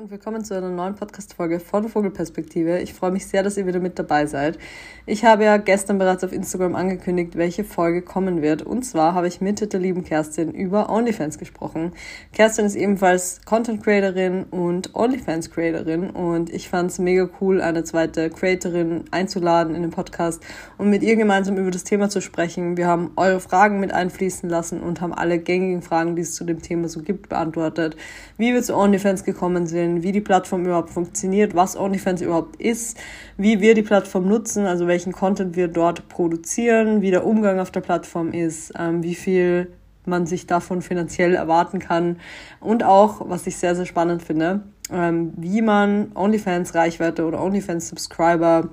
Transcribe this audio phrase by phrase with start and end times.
[0.00, 2.78] und willkommen zu einer neuen Podcast-Folge von Vogelperspektive.
[2.78, 4.58] Ich freue mich sehr, dass ihr wieder mit dabei seid.
[5.04, 8.62] Ich habe ja gestern bereits auf Instagram angekündigt, welche Folge kommen wird.
[8.62, 11.92] Und zwar habe ich mit der lieben Kerstin über OnlyFans gesprochen.
[12.32, 17.84] Kerstin ist ebenfalls Content Creatorin und OnlyFans Creatorin und ich fand es mega cool, eine
[17.84, 20.42] zweite Creatorin einzuladen in den Podcast
[20.78, 22.78] und mit ihr gemeinsam über das Thema zu sprechen.
[22.78, 26.44] Wir haben eure Fragen mit einfließen lassen und haben alle gängigen Fragen, die es zu
[26.44, 27.96] dem Thema so gibt, beantwortet.
[28.38, 32.56] Wie wir zu OnlyFans gekommen gekommen sind, wie die Plattform überhaupt funktioniert, was OnlyFans überhaupt
[32.56, 32.98] ist,
[33.36, 37.70] wie wir die Plattform nutzen, also welchen Content wir dort produzieren, wie der Umgang auf
[37.70, 39.72] der Plattform ist, ähm, wie viel
[40.06, 42.16] man sich davon finanziell erwarten kann
[42.60, 48.70] und auch, was ich sehr, sehr spannend finde, ähm, wie man OnlyFans-Reichweite oder OnlyFans-Subscriber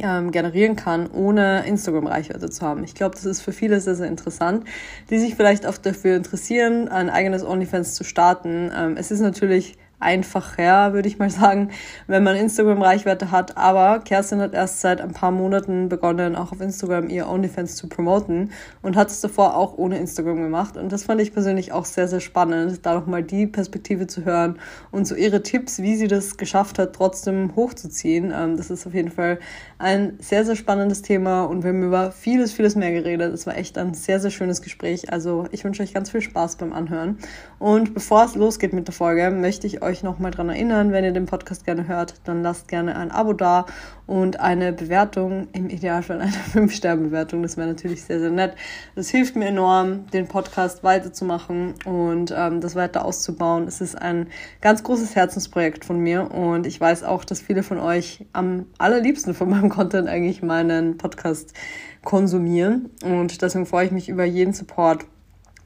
[0.00, 2.84] ähm, generieren kann, ohne Instagram-Reichweite zu haben.
[2.84, 4.64] Ich glaube, das ist für viele sehr, sehr interessant,
[5.10, 8.70] die sich vielleicht auch dafür interessieren, ein eigenes OnlyFans zu starten.
[8.76, 11.70] Ähm, es ist natürlich einfacher, würde ich mal sagen,
[12.06, 13.56] wenn man Instagram-Reichweite hat.
[13.56, 17.88] Aber Kerstin hat erst seit ein paar Monaten begonnen, auch auf Instagram ihr OnlyFans zu
[17.88, 18.50] promoten
[18.82, 20.76] und hat es davor auch ohne Instagram gemacht.
[20.76, 24.58] Und das fand ich persönlich auch sehr, sehr spannend, da nochmal die Perspektive zu hören
[24.90, 28.32] und so ihre Tipps, wie sie das geschafft hat, trotzdem hochzuziehen.
[28.34, 29.38] Ähm, das ist auf jeden Fall
[29.78, 33.32] ein sehr, sehr spannendes Thema und wir haben über vieles, vieles mehr geredet.
[33.32, 35.12] Es war echt ein sehr, sehr schönes Gespräch.
[35.12, 37.18] Also ich wünsche euch ganz viel Spaß beim Anhören.
[37.60, 41.12] Und bevor es losgeht mit der Folge, möchte ich euch nochmal dran erinnern, wenn ihr
[41.12, 43.66] den Podcast gerne hört, dann lasst gerne ein Abo da
[44.08, 47.42] und eine Bewertung, im Idealfall eine 5-Sterne-Bewertung.
[47.42, 48.54] Das wäre natürlich sehr, sehr nett.
[48.96, 53.68] Das hilft mir enorm, den Podcast weiterzumachen und ähm, das weiter auszubauen.
[53.68, 54.26] Es ist ein
[54.60, 59.34] ganz großes Herzensprojekt von mir und ich weiß auch, dass viele von euch am allerliebsten
[59.34, 61.52] von meinem Content eigentlich meinen Podcast
[62.04, 65.04] konsumieren und deswegen freue ich mich über jeden Support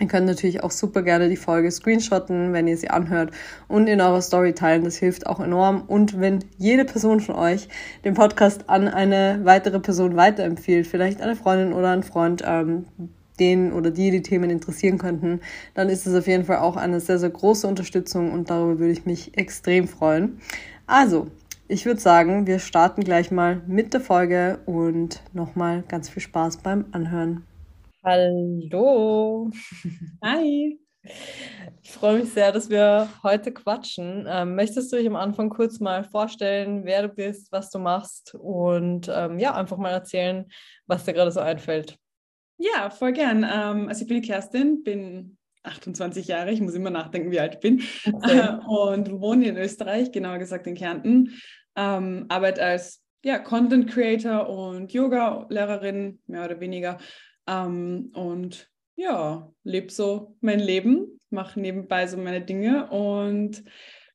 [0.03, 3.31] Ihr könnt natürlich auch super gerne die Folge screenshotten, wenn ihr sie anhört
[3.69, 4.83] und in eurer Story teilen.
[4.83, 5.85] Das hilft auch enorm.
[5.87, 7.69] Und wenn jede Person von euch
[8.05, 12.87] den Podcast an eine weitere Person weiterempfiehlt, vielleicht eine Freundin oder ein Freund, ähm,
[13.39, 15.41] den oder die die Themen interessieren könnten,
[15.75, 18.93] dann ist es auf jeden Fall auch eine sehr, sehr große Unterstützung und darüber würde
[18.93, 20.41] ich mich extrem freuen.
[20.89, 21.29] Also,
[21.69, 26.59] ich würde sagen, wir starten gleich mal mit der Folge und nochmal ganz viel Spaß
[26.59, 27.47] beim Anhören.
[28.05, 29.51] Hallo.
[30.23, 30.79] Hi.
[31.83, 34.27] Ich freue mich sehr, dass wir heute quatschen.
[34.29, 38.35] Ähm, möchtest du dich am Anfang kurz mal vorstellen, wer du bist, was du machst
[38.35, 40.47] und ähm, ja, einfach mal erzählen,
[40.87, 41.99] was dir gerade so einfällt?
[42.59, 43.45] Ja, voll gern.
[43.45, 47.55] Ähm, also ich bin die Kerstin, bin 28 Jahre, ich muss immer nachdenken, wie alt
[47.55, 48.59] ich bin okay.
[48.67, 51.41] und wohne in Österreich, genauer gesagt in Kärnten.
[51.77, 56.99] Ähm, arbeite als ja, Content Creator und Yoga-Lehrerin, mehr oder weniger.
[57.47, 63.65] Ähm, und ja, lebe so mein Leben, mache nebenbei so meine Dinge und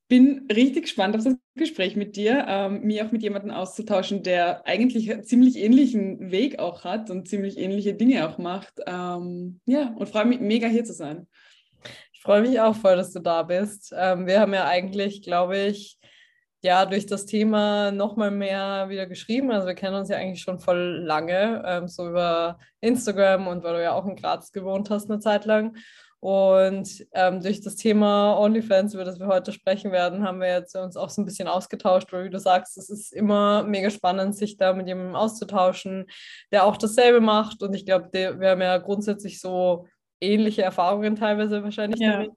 [0.07, 4.65] bin richtig gespannt auf das Gespräch mit dir, ähm, mir auch mit jemandem auszutauschen, der
[4.65, 8.73] eigentlich einen ziemlich ähnlichen Weg auch hat und ziemlich ähnliche Dinge auch macht.
[8.85, 11.27] Ähm, ja, und freue mich mega hier zu sein.
[12.17, 13.93] Ich freue mich auch voll, dass du da bist.
[13.95, 15.99] Ähm, wir haben ja eigentlich, glaube ich,
[16.63, 19.51] ja durch das Thema nochmal mehr wieder geschrieben.
[19.51, 23.75] Also wir kennen uns ja eigentlich schon voll lange, ähm, so über Instagram und weil
[23.75, 25.77] du ja auch in Graz gewohnt hast eine Zeit lang.
[26.19, 30.75] Und ähm, durch das Thema OnlyFans, über das wir heute sprechen werden, haben wir jetzt
[30.75, 34.35] uns auch so ein bisschen ausgetauscht, weil wie du sagst, es ist immer mega spannend,
[34.35, 36.07] sich da mit jemandem auszutauschen,
[36.51, 37.61] der auch dasselbe macht.
[37.61, 39.85] Und ich glaube, wir haben ja grundsätzlich so
[40.21, 42.13] ähnliche Erfahrungen teilweise wahrscheinlich ja.
[42.13, 42.31] damit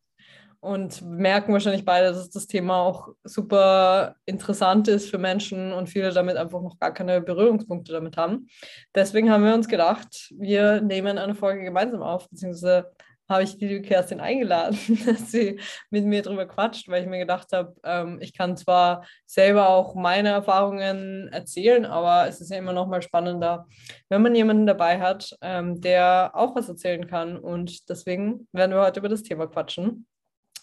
[0.60, 6.12] und merken wahrscheinlich beide, dass das Thema auch super interessant ist für Menschen und viele
[6.12, 8.46] damit einfach noch gar keine Berührungspunkte damit haben.
[8.94, 12.92] Deswegen haben wir uns gedacht, wir nehmen eine Folge gemeinsam auf, beziehungsweise
[13.30, 14.76] habe ich die Kerstin eingeladen,
[15.06, 15.58] dass sie
[15.88, 19.94] mit mir darüber quatscht, weil ich mir gedacht habe, ähm, ich kann zwar selber auch
[19.94, 23.66] meine Erfahrungen erzählen, aber es ist ja immer noch mal spannender,
[24.08, 27.38] wenn man jemanden dabei hat, ähm, der auch was erzählen kann.
[27.38, 30.06] Und deswegen werden wir heute über das Thema quatschen.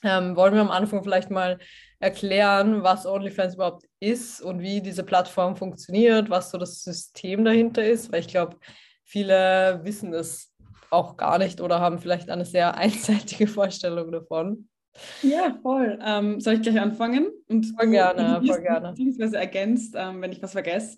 [0.04, 1.58] Ähm, wollen wir am Anfang vielleicht mal
[2.00, 7.84] erklären, was OnlyFans überhaupt ist und wie diese Plattform funktioniert, was so das System dahinter
[7.84, 8.12] ist?
[8.12, 8.58] Weil ich glaube,
[9.04, 10.54] viele wissen es
[10.90, 14.70] auch gar nicht oder haben vielleicht eine sehr einseitige Vorstellung davon.
[15.22, 16.00] Ja, voll.
[16.04, 17.28] Ähm, soll ich gleich anfangen?
[17.48, 18.90] Und voll gerne, voll gerne.
[18.90, 20.98] Beziehungsweise ergänzt, ähm, wenn ich was vergesse.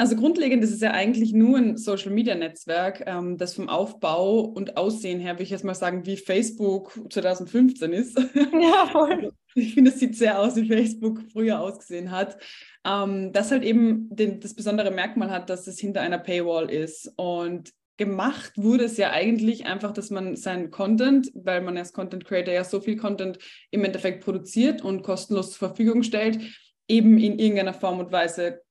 [0.00, 5.18] Also grundlegend ist es ja eigentlich nur ein Social-Media-Netzwerk, ähm, das vom Aufbau und Aussehen
[5.18, 8.16] her, würde ich jetzt mal sagen, wie Facebook 2015 ist.
[8.34, 9.12] Ja, voll.
[9.12, 12.38] Also ich finde, es sieht sehr aus, wie Facebook früher ausgesehen hat.
[12.86, 17.12] Ähm, das halt eben den, das besondere Merkmal hat, dass es hinter einer Paywall ist.
[17.16, 22.24] Und gemacht wurde es ja eigentlich einfach, dass man seinen Content, weil man als Content
[22.24, 23.38] Creator ja so viel Content
[23.70, 26.38] im Endeffekt produziert und kostenlos zur Verfügung stellt,
[26.86, 28.62] eben in irgendeiner Form und Weise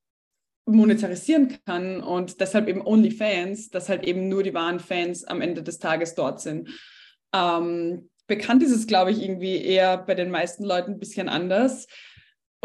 [0.66, 5.62] monetarisieren kann und deshalb eben OnlyFans, dass halt eben nur die wahren Fans am Ende
[5.62, 6.70] des Tages dort sind.
[7.34, 11.88] Ähm, bekannt ist es, glaube ich, irgendwie eher bei den meisten Leuten ein bisschen anders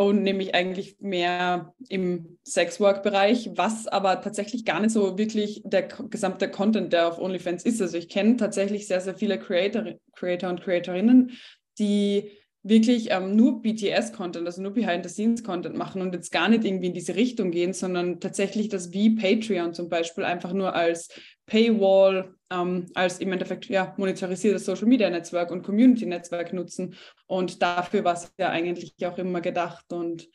[0.04, 6.50] und nämlich eigentlich mehr im Sexwork-Bereich, was aber tatsächlich gar nicht so wirklich der gesamte
[6.50, 7.80] Content, der auf OnlyFans ist.
[7.80, 11.32] Also ich kenne tatsächlich sehr, sehr viele Creator, Creator und Creatorinnen,
[11.78, 12.30] die
[12.62, 17.16] wirklich ähm, nur BTS-Content, also nur Behind-the-Scenes-Content machen und jetzt gar nicht irgendwie in diese
[17.16, 21.08] Richtung gehen, sondern tatsächlich das wie Patreon zum Beispiel einfach nur als
[21.46, 26.94] Paywall, ähm, als im Endeffekt ja, monetarisiertes Social-Media-Netzwerk und Community-Netzwerk nutzen.
[27.26, 30.28] Und dafür war es ja eigentlich auch immer gedacht und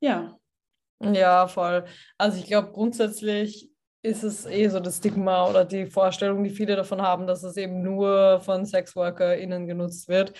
[0.00, 0.38] ja.
[1.02, 1.84] Ja, voll.
[2.18, 3.68] Also ich glaube grundsätzlich
[4.02, 7.56] ist es eh so das Stigma oder die Vorstellung, die viele davon haben, dass es
[7.56, 10.34] eben nur von SexworkerInnen genutzt wird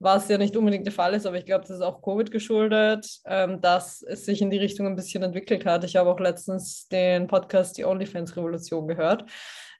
[0.00, 3.20] was ja nicht unbedingt der Fall ist, aber ich glaube, das ist auch Covid geschuldet,
[3.26, 5.84] ähm, dass es sich in die Richtung ein bisschen entwickelt hat.
[5.84, 9.26] Ich habe auch letztens den Podcast Die OnlyFans-Revolution gehört.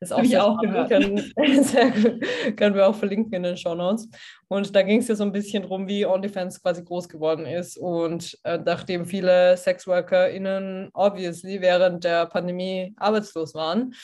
[0.00, 0.90] Ist auch, ich auch gehört.
[0.90, 1.16] Können,
[1.62, 2.22] sehr gut,
[2.56, 4.08] können wir auch verlinken in den Show Notes.
[4.50, 7.78] Und da ging es ja so ein bisschen drum, wie OnlyFans quasi groß geworden ist.
[7.78, 13.94] Und äh, nachdem viele SexworkerInnen obviously während der Pandemie arbeitslos waren,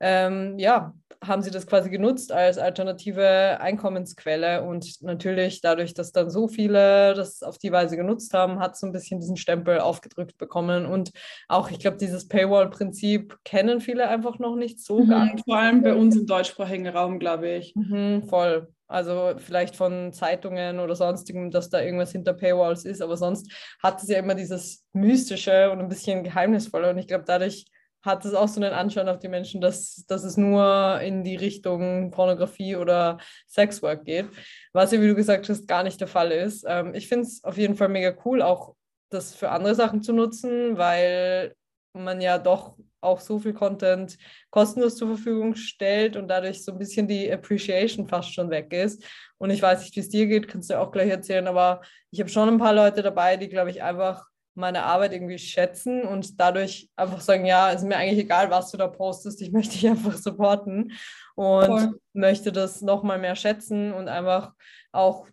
[0.00, 0.92] ähm, ja,
[1.26, 4.62] haben sie das quasi genutzt als alternative Einkommensquelle.
[4.62, 8.80] Und natürlich dadurch, dass dann so viele das auf die Weise genutzt haben, hat es
[8.80, 10.84] so ein bisschen diesen Stempel aufgedrückt bekommen.
[10.84, 11.12] Und
[11.48, 15.82] auch, ich glaube, dieses Paywall-Prinzip kennen viele einfach noch nicht so mhm, gar Vor allem
[15.82, 17.74] bei uns im deutschsprachigen Raum, glaube ich.
[17.74, 18.68] Mhm, voll.
[18.86, 23.50] Also vielleicht von Zeitungen oder sonstigem, dass da irgendwas hinter Paywalls ist, aber sonst
[23.82, 26.90] hat es ja immer dieses Mystische und ein bisschen Geheimnisvolle.
[26.90, 27.64] Und ich glaube, dadurch
[28.04, 31.36] hat es auch so einen Anschein auf die Menschen, dass, dass es nur in die
[31.36, 34.26] Richtung Pornografie oder Sexwork geht,
[34.72, 36.64] was ja, wie du gesagt hast, gar nicht der Fall ist.
[36.68, 38.74] Ähm, ich finde es auf jeden Fall mega cool, auch
[39.10, 41.54] das für andere Sachen zu nutzen, weil
[41.94, 44.16] man ja doch auch so viel Content
[44.50, 49.04] kostenlos zur Verfügung stellt und dadurch so ein bisschen die Appreciation fast schon weg ist.
[49.38, 52.20] Und ich weiß nicht, wie es dir geht, kannst du auch gleich erzählen, aber ich
[52.20, 56.40] habe schon ein paar Leute dabei, die, glaube ich, einfach meine Arbeit irgendwie schätzen und
[56.40, 59.88] dadurch einfach sagen, ja, ist mir eigentlich egal, was du da postest, ich möchte dich
[59.88, 60.92] einfach supporten
[61.34, 62.00] und Voll.
[62.12, 64.52] möchte das nochmal mehr schätzen und einfach
[64.92, 65.26] auch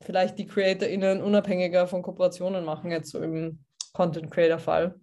[0.00, 4.94] vielleicht die CreatorInnen unabhängiger von Kooperationen machen, jetzt so im Content-Creator-Fall.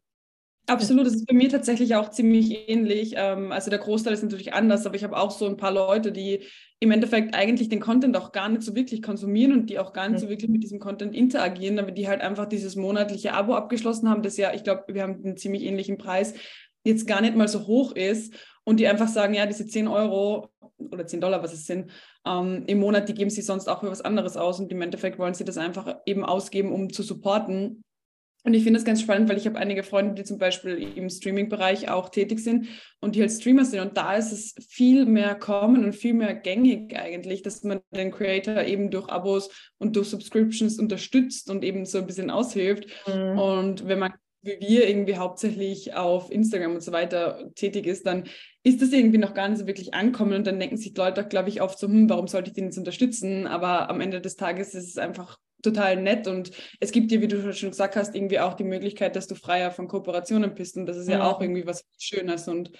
[0.69, 3.13] Absolut, das ist bei mir tatsächlich auch ziemlich ähnlich.
[3.17, 6.11] Ähm, also der Großteil ist natürlich anders, aber ich habe auch so ein paar Leute,
[6.11, 6.43] die
[6.79, 10.07] im Endeffekt eigentlich den Content auch gar nicht so wirklich konsumieren und die auch gar
[10.07, 14.09] nicht so wirklich mit diesem Content interagieren, aber die halt einfach dieses monatliche Abo abgeschlossen
[14.09, 16.35] haben, das ja, ich glaube, wir haben einen ziemlich ähnlichen Preis,
[16.83, 18.33] jetzt gar nicht mal so hoch ist
[18.63, 21.89] und die einfach sagen, ja, diese 10 Euro oder 10 Dollar, was es sind,
[22.25, 25.17] ähm, im Monat, die geben sie sonst auch für was anderes aus und im Endeffekt
[25.17, 27.83] wollen sie das einfach eben ausgeben, um zu supporten.
[28.43, 31.09] Und ich finde das ganz spannend, weil ich habe einige Freunde, die zum Beispiel im
[31.09, 32.67] Streaming-Bereich auch tätig sind
[33.01, 33.81] und die halt Streamer sind.
[33.81, 38.11] Und da ist es viel mehr kommen und viel mehr gängig eigentlich, dass man den
[38.11, 42.87] Creator eben durch Abos und durch Subscriptions unterstützt und eben so ein bisschen aushilft.
[43.07, 43.37] Mhm.
[43.37, 48.23] Und wenn man wie wir irgendwie hauptsächlich auf Instagram und so weiter tätig ist, dann
[48.63, 51.49] ist das irgendwie noch gar nicht so wirklich ankommen und dann denken sich Leute, glaube
[51.49, 53.47] ich, oft so, hm, warum sollte ich den jetzt unterstützen?
[53.47, 57.27] Aber am Ende des Tages ist es einfach total nett und es gibt dir, wie
[57.27, 60.85] du schon gesagt hast, irgendwie auch die Möglichkeit, dass du freier von Kooperationen bist und
[60.85, 62.71] das ist ja, ja auch irgendwie was Schönes und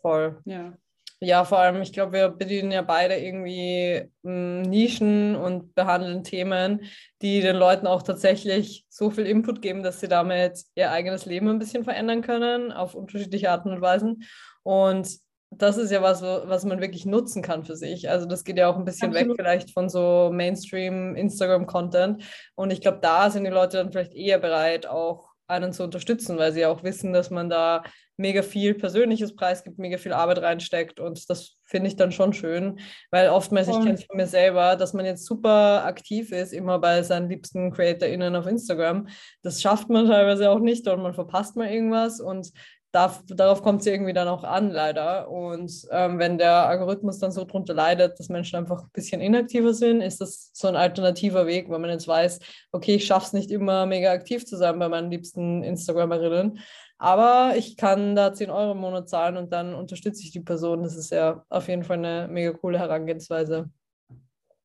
[0.00, 0.40] voll.
[0.44, 0.76] Ja.
[1.20, 6.22] Ja, vor allem, ich glaube, wir bedienen ja beide irgendwie m, hm, Nischen und behandeln
[6.22, 6.82] Themen,
[7.22, 11.48] die den Leuten auch tatsächlich so viel Input geben, dass sie damit ihr eigenes Leben
[11.48, 14.24] ein bisschen verändern können, auf unterschiedliche Arten und Weisen.
[14.64, 15.23] Und
[15.58, 18.10] das ist ja was, was man wirklich nutzen kann für sich.
[18.10, 19.30] Also das geht ja auch ein bisschen Absolut.
[19.30, 22.22] weg vielleicht von so Mainstream Instagram-Content.
[22.54, 26.38] Und ich glaube, da sind die Leute dann vielleicht eher bereit, auch einen zu unterstützen,
[26.38, 27.82] weil sie auch wissen, dass man da
[28.16, 32.32] mega viel persönliches Preis gibt, mega viel Arbeit reinsteckt und das finde ich dann schon
[32.32, 32.78] schön,
[33.10, 36.78] weil oftmals, ich kenne es von mir selber, dass man jetzt super aktiv ist, immer
[36.78, 39.08] bei seinen liebsten CreatorInnen auf Instagram.
[39.42, 42.52] Das schafft man teilweise auch nicht und man verpasst mal irgendwas und
[42.94, 45.28] darf, darauf kommt es irgendwie dann auch an, leider.
[45.30, 49.74] Und ähm, wenn der Algorithmus dann so drunter leidet, dass Menschen einfach ein bisschen inaktiver
[49.74, 52.38] sind, ist das so ein alternativer Weg, weil man jetzt weiß,
[52.72, 56.60] okay, ich schaffe es nicht immer mega aktiv zu sein bei meinen liebsten Instagramerinnen.
[56.98, 60.84] Aber ich kann da 10 Euro im Monat zahlen und dann unterstütze ich die Person.
[60.84, 63.70] Das ist ja auf jeden Fall eine mega coole Herangehensweise.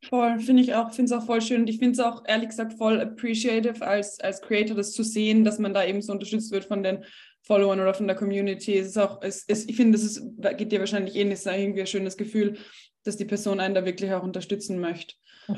[0.06, 1.62] Voll, finde ich auch, finde es auch voll schön.
[1.62, 5.44] Und ich finde es auch ehrlich gesagt voll appreciative als, als Creator, das zu sehen,
[5.44, 7.04] dass man da eben so unterstützt wird von den
[7.50, 8.78] Followern oder von der Community.
[8.78, 10.22] Es ist auch, es, es, ich finde, das
[10.56, 12.58] geht dir wahrscheinlich ähnlich, es ist irgendwie ein schönes Gefühl,
[13.04, 15.16] dass die Person einen da wirklich auch unterstützen möchte.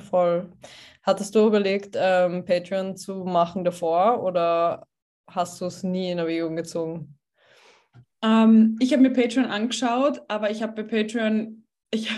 [0.10, 0.54] Voll.
[1.04, 4.88] Hattest du überlegt, ähm, Patreon zu machen davor oder
[5.28, 7.18] hast du es nie in Erwägung gezogen?
[8.24, 12.10] Ähm, ich habe mir Patreon angeschaut, aber ich habe bei Patreon, ich,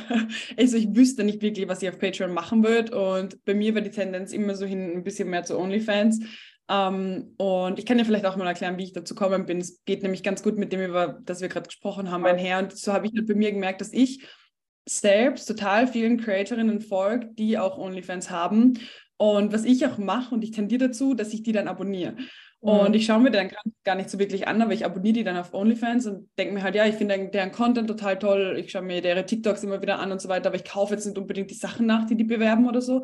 [0.55, 2.95] also ich wüsste nicht wirklich, was ich auf Patreon machen würde.
[2.95, 6.19] Und bei mir war die Tendenz immer so hin ein bisschen mehr zu OnlyFans.
[6.69, 9.59] Ähm, und ich kann dir vielleicht auch mal erklären, wie ich dazu gekommen bin.
[9.59, 12.59] Es geht nämlich ganz gut mit dem, über das wir gerade gesprochen haben, einher.
[12.59, 14.25] Und so habe ich halt bei mir gemerkt, dass ich
[14.87, 18.79] selbst total vielen Creatorinnen folge, die auch OnlyFans haben.
[19.17, 22.15] Und was ich auch mache, und ich tendiere dazu, dass ich die dann abonniere.
[22.59, 22.95] Und mhm.
[22.95, 23.51] ich schaue mir dann
[23.83, 26.63] gar nicht so wirklich an, aber ich abonniere die dann auf OnlyFans und denke mir
[26.63, 28.55] halt, ja, ich finde deren Content total toll.
[28.57, 31.05] Ich schaue mir deren TikToks immer wieder an und so weiter, aber ich kaufe jetzt
[31.05, 33.03] nicht unbedingt die Sachen nach, die die bewerben oder so,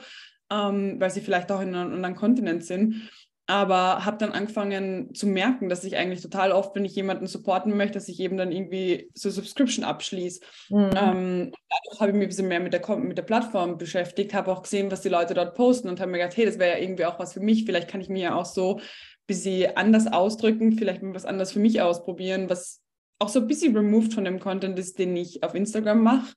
[0.49, 3.09] ähm, weil sie vielleicht auch in einem anderen Kontinent sind.
[3.49, 7.75] Aber habe dann angefangen zu merken, dass ich eigentlich total oft, wenn ich jemanden supporten
[7.75, 10.41] möchte, dass ich eben dann irgendwie so Subscription abschließe.
[10.69, 10.91] Mhm.
[10.95, 14.51] Ähm, dadurch habe ich mich ein bisschen mehr mit der, mit der Plattform beschäftigt, habe
[14.51, 16.83] auch gesehen, was die Leute dort posten und habe mir gedacht, hey, das wäre ja
[16.83, 17.65] irgendwie auch was für mich.
[17.65, 18.79] Vielleicht kann ich mir ja auch so
[19.25, 22.81] bisschen anders ausdrücken, vielleicht mal was anderes für mich ausprobieren, was
[23.17, 26.33] auch so ein bisschen removed von dem Content ist, den ich auf Instagram mache.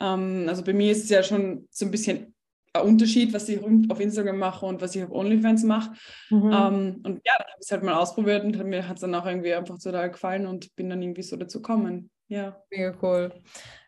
[0.00, 2.31] Ähm, also bei mir ist es ja schon so ein bisschen
[2.74, 3.60] ein Unterschied, was ich
[3.90, 5.92] auf Instagram mache und was ich auf OnlyFans mache.
[6.30, 6.52] Mhm.
[6.52, 9.14] Ähm, und ja, dann habe ich es halt mal ausprobiert und mir hat es dann
[9.14, 12.10] auch irgendwie einfach total gefallen und bin dann irgendwie so dazu gekommen.
[12.28, 12.62] Ja.
[12.70, 13.32] Mega cool.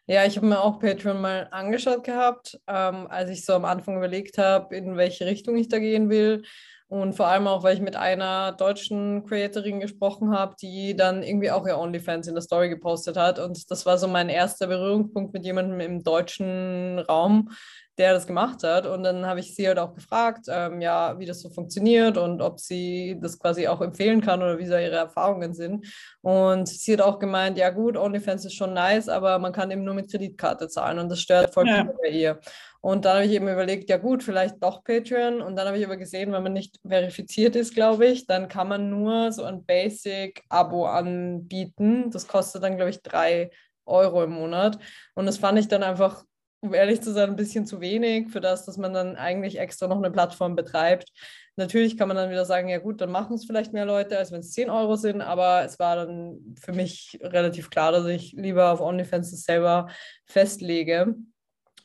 [0.06, 3.96] Ja, ich habe mir auch Patreon mal angeschaut gehabt, ähm, als ich so am Anfang
[3.96, 6.42] überlegt habe, in welche Richtung ich da gehen will.
[6.88, 11.50] Und vor allem auch, weil ich mit einer deutschen Creatorin gesprochen habe, die dann irgendwie
[11.50, 13.38] auch ihr OnlyFans in der Story gepostet hat.
[13.38, 17.50] Und das war so mein erster Berührungspunkt mit jemandem im deutschen Raum,
[17.96, 18.86] der das gemacht hat.
[18.86, 22.42] Und dann habe ich sie halt auch gefragt, ähm, ja, wie das so funktioniert und
[22.42, 25.86] ob sie das quasi auch empfehlen kann oder wie so ihre Erfahrungen sind.
[26.20, 29.84] Und sie hat auch gemeint, ja gut, OnlyFans ist schon nice, aber man kann eben
[29.84, 31.88] nur mit Kreditkarte zahlen und das stört voll ja.
[32.02, 32.40] bei ihr.
[32.84, 35.40] Und dann habe ich eben überlegt, ja gut, vielleicht doch Patreon.
[35.40, 38.68] Und dann habe ich aber gesehen, wenn man nicht verifiziert ist, glaube ich, dann kann
[38.68, 42.10] man nur so ein Basic-Abo anbieten.
[42.10, 43.48] Das kostet dann, glaube ich, drei
[43.86, 44.78] Euro im Monat.
[45.14, 46.24] Und das fand ich dann einfach,
[46.60, 49.88] um ehrlich zu sein, ein bisschen zu wenig für das, dass man dann eigentlich extra
[49.88, 51.10] noch eine Plattform betreibt.
[51.56, 54.30] Natürlich kann man dann wieder sagen, ja gut, dann machen es vielleicht mehr Leute, als
[54.30, 58.32] wenn es 10 Euro sind, aber es war dann für mich relativ klar, dass ich
[58.32, 59.88] lieber auf OnlyFans das selber
[60.26, 61.14] festlege.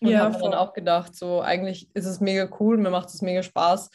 [0.01, 3.21] Und ja, habe dann auch gedacht, so eigentlich ist es mega cool, mir macht es
[3.21, 3.89] mega Spaß,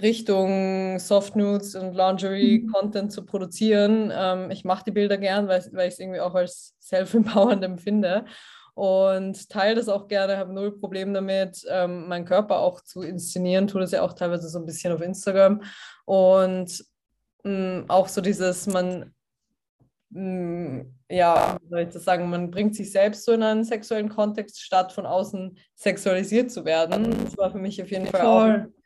[0.00, 3.10] Richtung Soft Nudes und Lingerie-Content mhm.
[3.10, 4.12] zu produzieren.
[4.14, 8.24] Ähm, ich mache die Bilder gern, weil, weil ich es irgendwie auch als self-empowernd empfinde
[8.74, 13.66] und teile das auch gerne, habe null Problem damit, ähm, meinen Körper auch zu inszenieren,
[13.66, 15.62] tue das ja auch teilweise so ein bisschen auf Instagram
[16.04, 16.84] und
[17.42, 19.12] mh, mm, auch so dieses, man
[20.12, 24.60] ja, wie soll ich das sagen, man bringt sich selbst so in einen sexuellen Kontext,
[24.60, 27.14] statt von außen sexualisiert zu werden.
[27.24, 28.66] Das war für mich auf jeden Fall Voll.
[28.66, 28.80] auch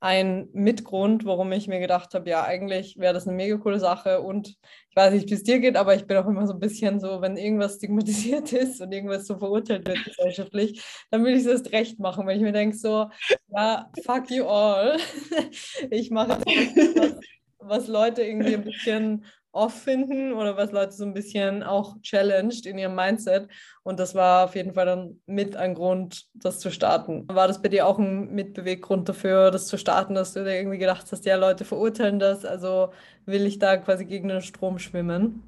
[0.00, 4.20] ein Mitgrund, warum ich mir gedacht habe, ja, eigentlich wäre das eine mega coole Sache
[4.20, 4.48] und
[4.90, 7.00] ich weiß nicht, wie es dir geht, aber ich bin auch immer so ein bisschen
[7.00, 11.46] so, wenn irgendwas stigmatisiert ist und irgendwas so verurteilt wird gesellschaftlich, dann will ich es
[11.46, 13.08] erst recht machen, weil ich mir denke so,
[13.48, 14.98] ja, fuck you all.
[15.90, 17.14] ich mache was,
[17.58, 19.24] was Leute irgendwie ein bisschen
[19.56, 23.48] off finden oder was Leute so ein bisschen auch challenged in ihrem Mindset.
[23.82, 27.26] Und das war auf jeden Fall dann mit ein Grund, das zu starten.
[27.28, 30.78] War das bei dir auch ein Mitbeweggrund dafür, das zu starten, dass du dir irgendwie
[30.78, 32.92] gedacht hast, ja, Leute verurteilen das, also
[33.24, 35.42] will ich da quasi gegen den Strom schwimmen?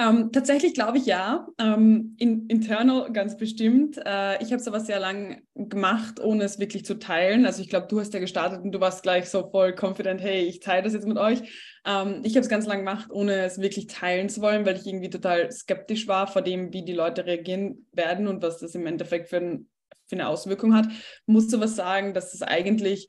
[0.00, 1.48] Ähm, tatsächlich glaube ich ja.
[1.58, 3.98] Ähm, in, internal ganz bestimmt.
[3.98, 7.44] Äh, ich habe es aber sehr lang gemacht, ohne es wirklich zu teilen.
[7.44, 10.42] Also ich glaube, du hast ja gestartet und du warst gleich so voll confident, hey,
[10.42, 11.40] ich teile das jetzt mit euch.
[11.84, 14.86] Ähm, ich habe es ganz lang gemacht, ohne es wirklich teilen zu wollen, weil ich
[14.86, 18.86] irgendwie total skeptisch war vor dem, wie die Leute reagieren werden und was das im
[18.86, 19.68] Endeffekt für, ein,
[20.06, 20.86] für eine Auswirkung hat.
[21.26, 23.08] Musste was sagen, dass es eigentlich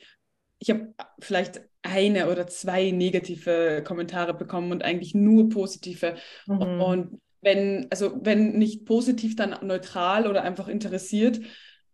[0.59, 6.15] ich habe vielleicht eine oder zwei negative Kommentare bekommen und eigentlich nur positive.
[6.45, 6.81] Mhm.
[6.81, 11.39] Und wenn, also wenn nicht positiv, dann neutral oder einfach interessiert,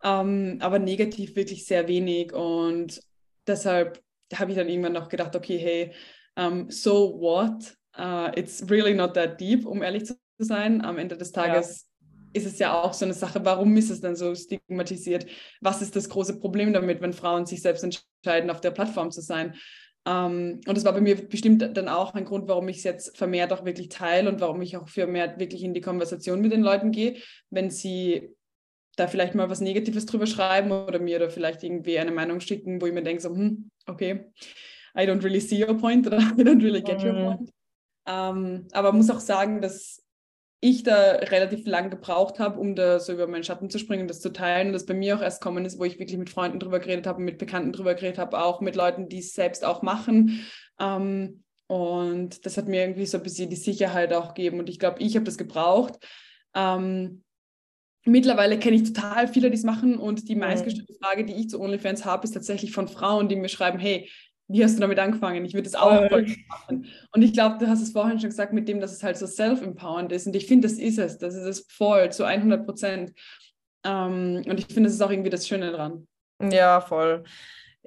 [0.04, 2.34] ähm, aber negativ wirklich sehr wenig.
[2.34, 3.00] Und
[3.46, 4.02] deshalb
[4.34, 5.92] habe ich dann irgendwann noch gedacht, okay, hey,
[6.36, 7.78] um, so what?
[7.98, 10.82] Uh, it's really not that deep, um ehrlich zu sein.
[10.84, 11.88] Am Ende des Tages.
[12.36, 15.26] Ist es ja auch so eine Sache, warum ist es dann so stigmatisiert?
[15.62, 19.22] Was ist das große Problem damit, wenn Frauen sich selbst entscheiden, auf der Plattform zu
[19.22, 19.56] sein?
[20.06, 23.18] Ähm, und das war bei mir bestimmt dann auch ein Grund, warum ich es jetzt
[23.18, 26.62] vermehrt auch wirklich teile und warum ich auch vermehrt wirklich in die Konversation mit den
[26.62, 27.18] Leuten gehe,
[27.50, 28.36] wenn sie
[28.98, 32.82] da vielleicht mal was Negatives drüber schreiben oder mir da vielleicht irgendwie eine Meinung schicken,
[32.82, 34.32] wo ich mir denke, so, hm, okay,
[34.98, 37.24] I don't really see your point oder I don't really get your mhm.
[37.24, 37.52] point.
[38.08, 40.05] Ähm, aber muss auch sagen, dass
[40.62, 44.22] ich da relativ lang gebraucht habe, um da so über meinen Schatten zu springen, das
[44.22, 46.60] zu teilen und das bei mir auch erst kommen ist, wo ich wirklich mit Freunden
[46.60, 49.82] drüber geredet habe, mit Bekannten drüber geredet habe, auch mit Leuten, die es selbst auch
[49.82, 50.46] machen.
[50.80, 54.80] Ähm, und das hat mir irgendwie so ein bisschen die Sicherheit auch gegeben und ich
[54.80, 55.98] glaube, ich habe das gebraucht.
[56.54, 57.24] Ähm,
[58.06, 61.60] mittlerweile kenne ich total viele, die es machen und die meistgestellte Frage, die ich zu
[61.60, 64.10] OnlyFans habe, ist tatsächlich von Frauen, die mir schreiben, hey,
[64.48, 65.44] wie hast du damit angefangen?
[65.46, 66.88] Ich würde es auch voll machen.
[67.12, 69.26] Und ich glaube, du hast es vorhin schon gesagt, mit dem, dass es halt so
[69.26, 70.28] self-empowernd ist.
[70.28, 71.18] Und ich finde, das ist es.
[71.18, 73.14] Das ist es voll, zu 100 Prozent.
[73.84, 76.08] Ähm, und ich finde, das ist auch irgendwie das Schöne dran.
[76.42, 77.24] Ja, voll.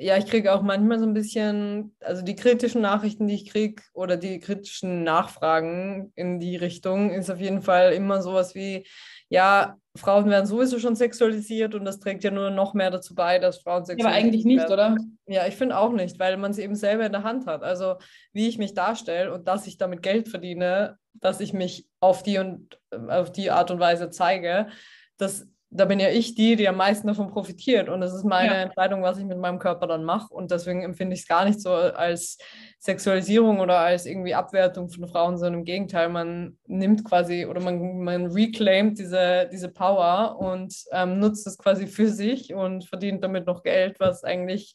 [0.01, 3.83] Ja, ich kriege auch manchmal so ein bisschen, also die kritischen Nachrichten, die ich kriege
[3.95, 8.87] oder die kritischen Nachfragen in die Richtung, ist auf jeden Fall immer sowas wie,
[9.29, 13.39] ja, Frauen werden sowieso schon sexualisiert und das trägt ja nur noch mehr dazu bei,
[13.39, 14.15] dass Frauen sexualisiert werden.
[14.15, 14.97] Ja, aber eigentlich nicht, oder?
[15.27, 17.63] Ja, ich finde auch nicht, weil man es eben selber in der Hand hat.
[17.63, 17.97] Also
[18.33, 22.39] wie ich mich darstelle und dass ich damit Geld verdiene, dass ich mich auf die
[22.39, 22.79] und
[23.09, 24.69] auf die Art und Weise zeige,
[25.17, 27.89] das da bin ja ich die, die am meisten davon profitiert.
[27.89, 28.63] Und es ist meine ja.
[28.63, 30.33] Entscheidung, was ich mit meinem Körper dann mache.
[30.33, 32.39] Und deswegen empfinde ich es gar nicht so als
[32.79, 38.03] Sexualisierung oder als irgendwie Abwertung von Frauen, sondern im Gegenteil, man nimmt quasi oder man,
[38.03, 43.47] man reclaimt diese, diese Power und ähm, nutzt es quasi für sich und verdient damit
[43.47, 44.73] noch Geld, was eigentlich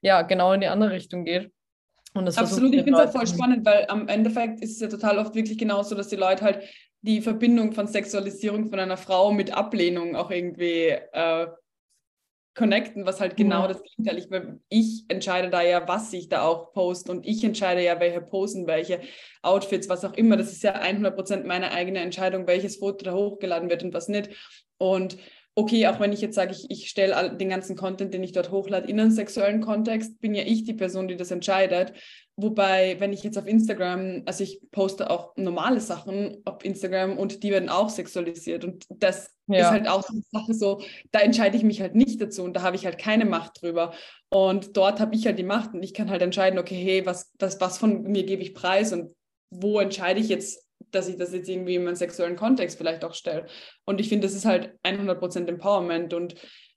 [0.00, 1.50] ja genau in die andere Richtung geht.
[2.14, 5.34] Absolut, ich finde es auch voll spannend, weil am Endeffekt ist es ja total oft
[5.34, 6.62] wirklich genauso, dass die Leute halt
[7.02, 11.46] die Verbindung von Sexualisierung von einer Frau mit Ablehnung auch irgendwie äh,
[12.56, 13.68] connecten, was halt genau ja.
[13.68, 14.30] das Gegenteil ist.
[14.30, 18.20] Weil ich entscheide da ja, was ich da auch poste und ich entscheide ja, welche
[18.20, 19.00] Posen, welche
[19.42, 20.36] Outfits, was auch immer.
[20.36, 24.30] Das ist ja 100% meine eigene Entscheidung, welches Foto da hochgeladen wird und was nicht.
[24.78, 25.16] Und
[25.58, 28.50] okay, auch wenn ich jetzt sage, ich, ich stelle den ganzen Content, den ich dort
[28.50, 31.94] hochlade, in einen sexuellen Kontext, bin ja ich die Person, die das entscheidet.
[32.36, 37.42] Wobei, wenn ich jetzt auf Instagram, also ich poste auch normale Sachen auf Instagram und
[37.42, 38.64] die werden auch sexualisiert.
[38.64, 39.60] Und das ja.
[39.60, 40.82] ist halt auch so eine Sache so,
[41.12, 43.94] da entscheide ich mich halt nicht dazu und da habe ich halt keine Macht drüber.
[44.28, 47.32] Und dort habe ich halt die Macht und ich kann halt entscheiden, okay, hey, was,
[47.38, 49.14] was, was von mir gebe ich preis und
[49.50, 53.14] wo entscheide ich jetzt, dass ich das jetzt irgendwie in meinen sexuellen Kontext vielleicht auch
[53.14, 53.46] stelle.
[53.84, 56.34] Und ich finde, das ist halt 100% Empowerment und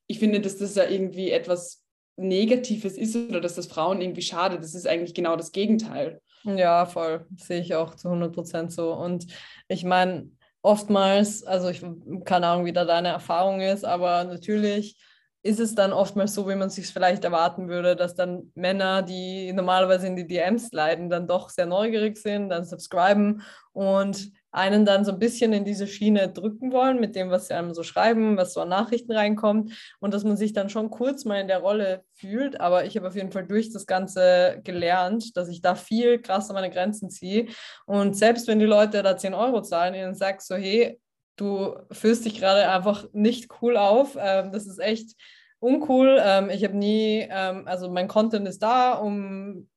[0.08, 1.84] ich finde, dass das ja irgendwie etwas
[2.18, 4.62] Negatives ist oder dass das Frauen irgendwie schadet.
[4.64, 6.22] Das ist eigentlich genau das Gegenteil.
[6.44, 7.26] Ja, voll.
[7.38, 8.94] Sehe ich auch zu 100 Prozent so.
[8.94, 9.28] Und
[9.68, 10.32] ich meine,
[10.62, 11.82] oftmals, also ich
[12.26, 14.98] keine Ahnung, wie da deine Erfahrung ist, aber natürlich
[15.42, 19.54] ist es dann oftmals so, wie man sich vielleicht erwarten würde, dass dann Männer, die
[19.54, 25.06] normalerweise in die DMs leiden, dann doch sehr neugierig sind, dann subscriben und einen dann
[25.06, 28.36] so ein bisschen in diese Schiene drücken wollen mit dem, was sie einem so schreiben,
[28.36, 31.60] was so an Nachrichten reinkommt und dass man sich dann schon kurz mal in der
[31.60, 32.60] Rolle fühlt.
[32.60, 36.54] Aber ich habe auf jeden Fall durch das Ganze gelernt, dass ich da viel krasser
[36.54, 37.48] meine Grenzen ziehe.
[37.86, 41.00] Und selbst wenn die Leute da 10 Euro zahlen, ihnen sagst so, hey,
[41.40, 45.16] du fühlst dich gerade einfach nicht cool auf, ähm, das ist echt
[45.60, 46.20] uncool.
[46.22, 49.68] Ähm, ich habe nie, ähm, also mein Content ist da, um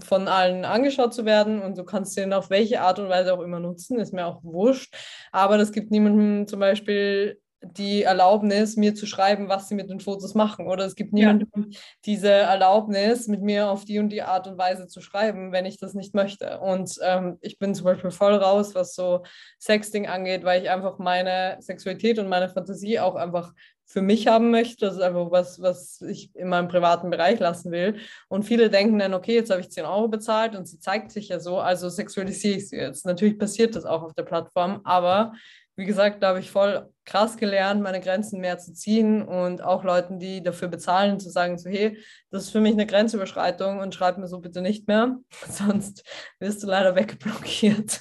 [0.00, 3.40] von allen angeschaut zu werden und du kannst den auf welche Art und Weise auch
[3.40, 4.94] immer nutzen, ist mir auch wurscht.
[5.32, 10.00] Aber das gibt niemandem zum Beispiel die Erlaubnis, mir zu schreiben, was sie mit den
[10.00, 10.66] Fotos machen.
[10.66, 11.78] Oder es gibt niemandem ja.
[12.04, 15.78] diese Erlaubnis, mit mir auf die und die Art und Weise zu schreiben, wenn ich
[15.78, 16.60] das nicht möchte.
[16.60, 19.22] Und ähm, ich bin zum Beispiel voll raus, was so
[19.60, 23.52] Sexting angeht, weil ich einfach meine Sexualität und meine Fantasie auch einfach
[23.86, 24.86] für mich haben möchte.
[24.86, 27.96] Das ist einfach was, was ich in meinem privaten Bereich lassen will.
[28.28, 31.28] Und viele denken dann, okay, jetzt habe ich 10 Euro bezahlt und sie zeigt sich
[31.28, 33.06] ja so, also sexualisiere ich sie jetzt.
[33.06, 35.32] Natürlich passiert das auch auf der Plattform, aber
[35.76, 39.84] wie gesagt, da habe ich voll krass gelernt, meine Grenzen mehr zu ziehen und auch
[39.84, 41.98] Leuten, die dafür bezahlen, zu sagen, so hey,
[42.30, 46.04] das ist für mich eine Grenzüberschreitung und schreib mir so bitte nicht mehr, sonst
[46.38, 48.00] wirst du leider wegblockiert.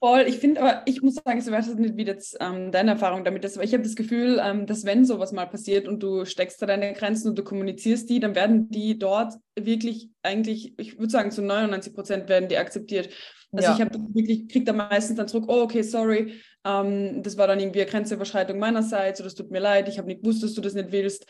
[0.00, 3.24] Voll, ich finde aber, ich muss sagen, ich weiß nicht, wie jetzt ähm, deine Erfahrung
[3.24, 6.24] damit ist, aber ich habe das Gefühl, ähm, dass wenn sowas mal passiert und du
[6.24, 10.98] steckst da deine Grenzen und du kommunizierst die, dann werden die dort wirklich eigentlich, ich
[10.98, 13.08] würde sagen, zu 99 Prozent werden die akzeptiert.
[13.50, 13.74] Also ja.
[13.74, 16.34] ich habe wirklich, kriege da meistens dann zurück, oh, okay, sorry,
[16.64, 20.06] ähm, das war dann irgendwie eine Grenzüberschreitung meinerseits oder es tut mir leid, ich habe
[20.06, 21.26] nicht gewusst, dass du das nicht willst.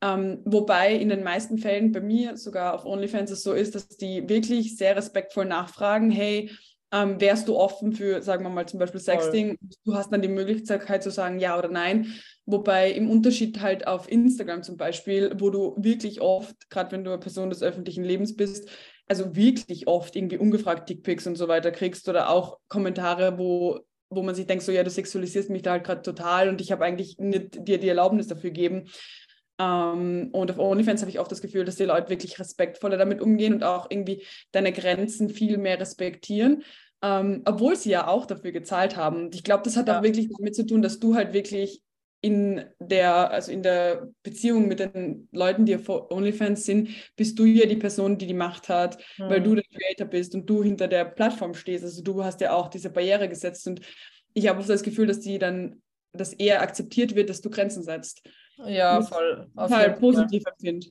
[0.00, 3.88] Ähm, wobei in den meisten Fällen bei mir sogar auf OnlyFans es so ist, dass
[3.88, 6.50] die wirklich sehr respektvoll nachfragen, hey,
[6.92, 9.68] ähm, wärst du offen für, sagen wir mal zum Beispiel Sexting, Voll.
[9.84, 12.14] du hast dann die Möglichkeit zu sagen ja oder nein.
[12.46, 17.10] Wobei im Unterschied halt auf Instagram zum Beispiel, wo du wirklich oft, gerade wenn du
[17.10, 18.70] eine Person des öffentlichen Lebens bist,
[19.06, 24.22] also wirklich oft irgendwie ungefragt Dickpics und so weiter kriegst oder auch Kommentare, wo, wo
[24.22, 26.84] man sich denkt, so ja, du sexualisierst mich da halt gerade total und ich habe
[26.84, 28.88] eigentlich nicht dir die Erlaubnis dafür gegeben.
[29.58, 33.20] Ähm, und auf OnlyFans habe ich auch das Gefühl, dass die Leute wirklich respektvoller damit
[33.20, 36.62] umgehen und auch irgendwie deine Grenzen viel mehr respektieren.
[37.00, 39.26] Ähm, obwohl sie ja auch dafür gezahlt haben.
[39.26, 39.98] Und ich glaube, das hat ja.
[39.98, 41.80] auch wirklich damit zu tun, dass du halt wirklich
[42.20, 47.44] in der, also in der Beziehung mit den Leuten, die auf OnlyFans sind, bist du
[47.44, 49.28] ja die Person, die die Macht hat, mhm.
[49.28, 51.84] weil du der Creator bist und du hinter der Plattform stehst.
[51.84, 53.80] Also du hast ja auch diese Barriere gesetzt und
[54.34, 55.80] ich habe auch das Gefühl, dass die dann,
[56.12, 58.28] dass eher akzeptiert wird, dass du Grenzen setzt.
[58.66, 59.50] Ja, voll.
[59.54, 60.88] Auf halt positiv empfinde.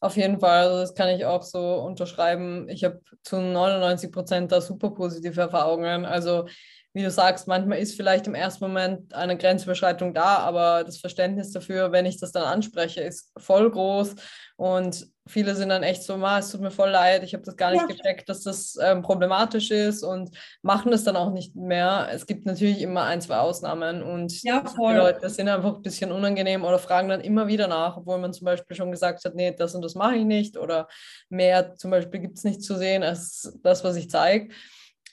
[0.00, 2.68] Auf jeden Fall, also das kann ich auch so unterschreiben.
[2.68, 6.04] Ich habe zu 99 Prozent da super positive Erfahrungen.
[6.04, 6.46] Also
[6.94, 11.50] wie du sagst, manchmal ist vielleicht im ersten Moment eine Grenzüberschreitung da, aber das Verständnis
[11.50, 14.14] dafür, wenn ich das dann anspreche, ist voll groß.
[14.56, 17.56] Und viele sind dann echt so, Ma, es tut mir voll leid, ich habe das
[17.56, 17.86] gar nicht ja.
[17.86, 22.08] gecheckt, dass das ähm, problematisch ist und machen das dann auch nicht mehr.
[22.12, 26.12] Es gibt natürlich immer ein, zwei Ausnahmen und ja, die Leute sind einfach ein bisschen
[26.12, 29.52] unangenehm oder fragen dann immer wieder nach, obwohl man zum Beispiel schon gesagt hat, nee,
[29.52, 30.88] das und das mache ich nicht oder
[31.30, 34.52] mehr zum Beispiel gibt es nicht zu sehen als das, was ich zeige.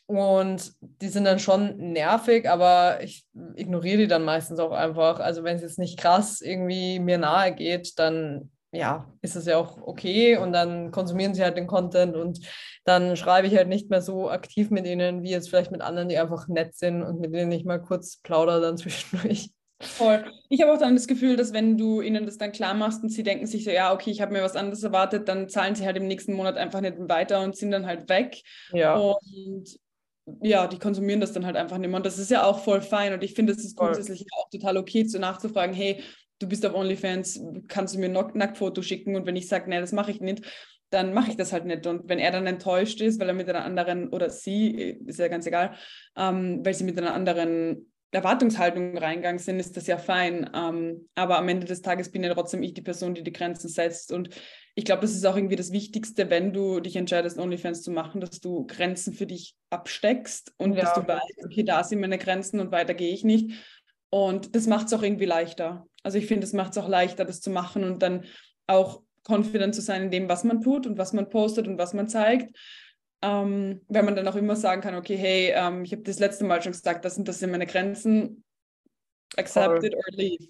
[0.10, 5.20] Und die sind dann schon nervig, aber ich ignoriere die dann meistens auch einfach.
[5.20, 9.58] Also wenn es jetzt nicht krass irgendwie mir nahe geht, dann ja, ist es ja
[9.58, 12.40] auch okay und dann konsumieren sie halt den Content und
[12.86, 16.10] dann schreibe ich halt nicht mehr so aktiv mit ihnen, wie jetzt vielleicht mit anderen,
[16.10, 19.52] die einfach nett sind und mit denen ich mal kurz plaudere dann zwischendurch.
[19.80, 20.26] Voll.
[20.50, 23.10] Ich habe auch dann das Gefühl, dass wenn du ihnen das dann klar machst und
[23.10, 25.86] sie denken sich so, ja, okay, ich habe mir was anderes erwartet, dann zahlen sie
[25.86, 28.42] halt im nächsten Monat einfach nicht weiter und sind dann halt weg.
[28.74, 28.96] Ja.
[28.96, 29.80] Und
[30.42, 31.98] ja, die konsumieren das dann halt einfach nicht mehr.
[31.98, 33.14] Und das ist ja auch voll fein.
[33.14, 36.02] Und ich finde, es ist grundsätzlich auch total okay, zu nachzufragen, hey,
[36.40, 39.16] du bist auf OnlyFans, kannst du mir ein Nacktfoto schicken?
[39.16, 40.44] Und wenn ich sage, nee, das mache ich nicht,
[40.90, 41.86] dann mache ich das halt nicht.
[41.86, 45.28] Und wenn er dann enttäuscht ist, weil er mit einer anderen, oder sie, ist ja
[45.28, 45.76] ganz egal,
[46.16, 50.50] ähm, weil sie mit einer anderen Erwartungshaltung reingegangen sind, ist das ja fein.
[50.54, 53.70] Ähm, aber am Ende des Tages bin ja trotzdem ich die Person, die die Grenzen
[53.70, 54.12] setzt.
[54.12, 54.30] Und
[54.76, 58.22] ich glaube, das ist auch irgendwie das Wichtigste, wenn du dich entscheidest, OnlyFans zu machen,
[58.22, 60.82] dass du Grenzen für dich absteckst und ja.
[60.82, 63.52] dass du weißt, okay, da sind meine Grenzen und weiter gehe ich nicht.
[64.10, 65.86] Und das macht es auch irgendwie leichter.
[66.04, 68.26] Also ich finde, es macht es auch leichter, das zu machen und dann
[68.68, 71.94] auch confident zu sein in dem, was man tut und was man postet und was
[71.94, 72.56] man zeigt.
[73.22, 76.46] Ähm, wenn man dann auch immer sagen kann, okay, hey, ähm, ich habe das letzte
[76.46, 78.44] Mal schon gesagt, das sind, das sind meine Grenzen,
[79.36, 80.48] accept it or leave.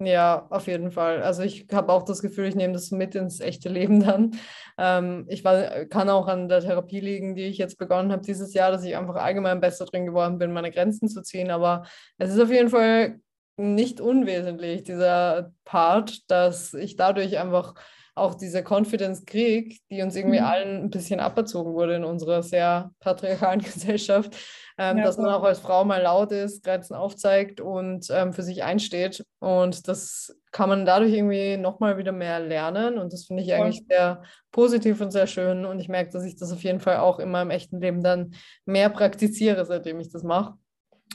[0.00, 1.22] Ja, auf jeden Fall.
[1.22, 4.38] Also ich habe auch das Gefühl, ich nehme das mit ins echte Leben dann.
[4.78, 8.54] Ähm, ich war, kann auch an der Therapie liegen, die ich jetzt begonnen habe dieses
[8.54, 11.50] Jahr, dass ich einfach allgemein besser drin geworden bin, meine Grenzen zu ziehen.
[11.50, 11.84] Aber
[12.16, 13.18] es ist auf jeden Fall
[13.56, 17.74] nicht unwesentlich, dieser Part, dass ich dadurch einfach
[18.14, 20.46] auch diese Confidence kriege, die uns irgendwie mhm.
[20.46, 24.36] allen ein bisschen aberzogen wurde in unserer sehr patriarchalen Gesellschaft,
[24.78, 28.42] ähm, ja, dass man auch als Frau mal laut ist, Grenzen aufzeigt und ähm, für
[28.42, 29.24] sich einsteht.
[29.40, 32.96] Und das kann man dadurch irgendwie nochmal wieder mehr lernen.
[32.96, 35.64] Und das finde ich eigentlich sehr positiv und sehr schön.
[35.64, 38.34] Und ich merke, dass ich das auf jeden Fall auch in meinem echten Leben dann
[38.64, 40.54] mehr praktiziere, seitdem ich das mache.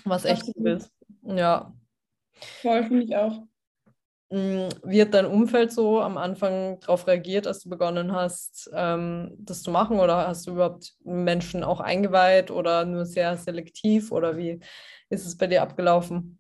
[0.03, 0.91] Was echt gut ist.
[1.23, 1.73] Ja.
[2.61, 3.43] Voll, finde ich auch.
[4.33, 4.69] Mm,
[4.99, 9.69] hat dein Umfeld so am Anfang darauf reagiert, als du begonnen hast, ähm, das zu
[9.69, 9.99] machen?
[9.99, 14.11] Oder hast du überhaupt Menschen auch eingeweiht oder nur sehr selektiv?
[14.11, 14.59] Oder wie
[15.09, 16.39] ist es bei dir abgelaufen?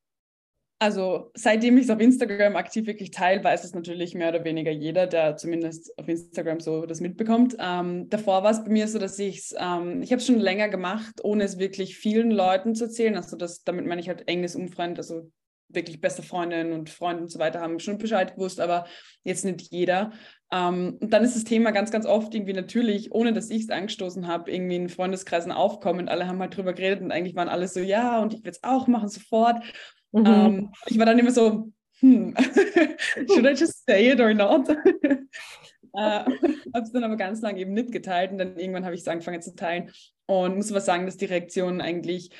[0.79, 4.71] Also seitdem ich es auf Instagram aktiv wirklich teile, weiß es natürlich mehr oder weniger
[4.71, 7.55] jeder, der zumindest auf Instagram so das mitbekommt.
[7.59, 10.67] Ähm, davor war es bei mir so, dass ich es, ähm, ich habe schon länger
[10.67, 13.15] gemacht, ohne es wirklich vielen Leuten zu erzählen.
[13.15, 15.29] Also das, damit meine ich halt enges Umfreund, also
[15.75, 18.85] wirklich beste Freundinnen und Freunde und so weiter haben schon Bescheid gewusst, aber
[19.23, 20.11] jetzt nicht jeder.
[20.51, 23.69] Ähm, und dann ist das Thema ganz, ganz oft irgendwie natürlich, ohne dass ich es
[23.69, 26.09] angestoßen habe, irgendwie in Freundeskreisen aufkommen.
[26.09, 28.63] Alle haben halt drüber geredet und eigentlich waren alle so, ja, und ich will es
[28.63, 29.63] auch machen, sofort.
[30.11, 30.25] Mhm.
[30.25, 32.35] Ähm, ich war dann immer so, hm,
[33.33, 34.69] should I just say it or not?
[35.93, 39.01] äh, habe es dann aber ganz lange eben nicht geteilt und dann irgendwann habe ich
[39.01, 39.91] es angefangen zu teilen
[40.25, 42.31] und muss aber sagen, dass die Reaktion eigentlich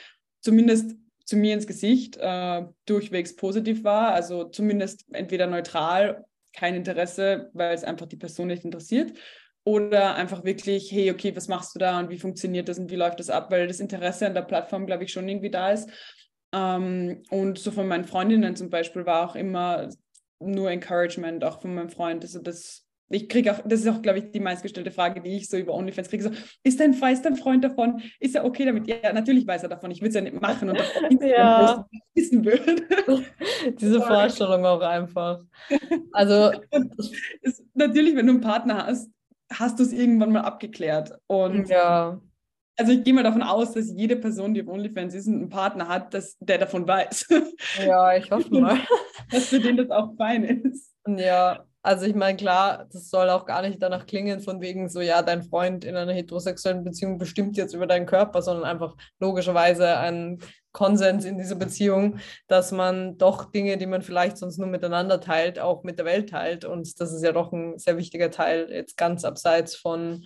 [0.42, 4.14] zumindest zu mir ins Gesicht äh, durchwegs positiv war.
[4.14, 9.14] Also zumindest entweder neutral, kein Interesse, weil es einfach die Person nicht interessiert.
[9.66, 12.98] Oder einfach wirklich, hey, okay, was machst du da und wie funktioniert das und wie
[12.98, 13.50] läuft das ab?
[13.50, 15.90] Weil das Interesse an der Plattform, glaube ich, schon irgendwie da ist.
[16.54, 19.90] Ähm, und so von meinen Freundinnen zum Beispiel war auch immer
[20.40, 22.24] nur Encouragement, auch von meinem Freund.
[22.24, 22.83] Also das
[23.14, 25.74] ich kriege auch, das ist auch, glaube ich, die meistgestellte Frage, die ich so über
[25.74, 26.24] OnlyFans kriege.
[26.24, 26.32] So,
[26.64, 28.02] ist dein, weiß dein Freund davon?
[28.20, 28.88] Ist er okay damit?
[28.88, 29.92] Ja, natürlich weiß er davon.
[29.92, 30.80] Ich würde es ja nicht machen und
[31.22, 31.86] ja.
[32.16, 32.76] wissen würde.
[33.80, 35.42] Diese Vorstellung auch einfach.
[36.12, 36.52] Also
[37.42, 39.10] ist, natürlich, wenn du einen Partner hast,
[39.52, 41.14] hast du es irgendwann mal abgeklärt.
[41.28, 42.20] Und ja.
[42.76, 45.50] Also ich gehe mal davon aus, dass jede Person, die auf OnlyFans ist und einen
[45.50, 47.28] Partner hat, dass der davon weiß.
[47.86, 48.80] Ja, ich hoffe mal.
[49.30, 50.92] dass für den das auch fein ist.
[51.06, 55.02] Ja, Also ich meine, klar, das soll auch gar nicht danach klingen, von wegen so,
[55.02, 59.98] ja, dein Freund in einer heterosexuellen Beziehung bestimmt jetzt über deinen Körper, sondern einfach logischerweise
[59.98, 60.40] ein
[60.72, 65.60] Konsens in dieser Beziehung, dass man doch Dinge, die man vielleicht sonst nur miteinander teilt,
[65.60, 66.64] auch mit der Welt teilt.
[66.64, 70.26] Und das ist ja doch ein sehr wichtiger Teil, jetzt ganz abseits von,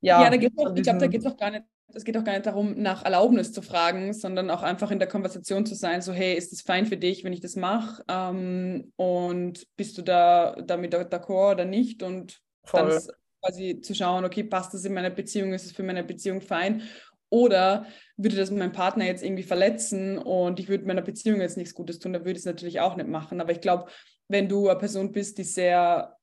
[0.00, 0.20] ja.
[0.20, 1.62] Ja, da geht's auch, ich glaube, da geht es auch gar nicht
[1.94, 5.08] es geht auch gar nicht darum, nach Erlaubnis zu fragen, sondern auch einfach in der
[5.08, 8.02] Konversation zu sein, so hey, ist es fein für dich, wenn ich das mache?
[8.08, 12.02] Ähm, und bist du da damit d'accord oder nicht?
[12.02, 12.90] Und Voll.
[12.90, 13.02] dann
[13.40, 16.82] quasi zu schauen, okay, passt das in meiner Beziehung, ist es für meine Beziehung fein?
[17.28, 21.74] Oder würde das meinen Partner jetzt irgendwie verletzen und ich würde meiner Beziehung jetzt nichts
[21.74, 23.40] Gutes tun, dann würde ich es natürlich auch nicht machen.
[23.40, 23.90] Aber ich glaube,
[24.28, 26.15] wenn du eine Person bist, die sehr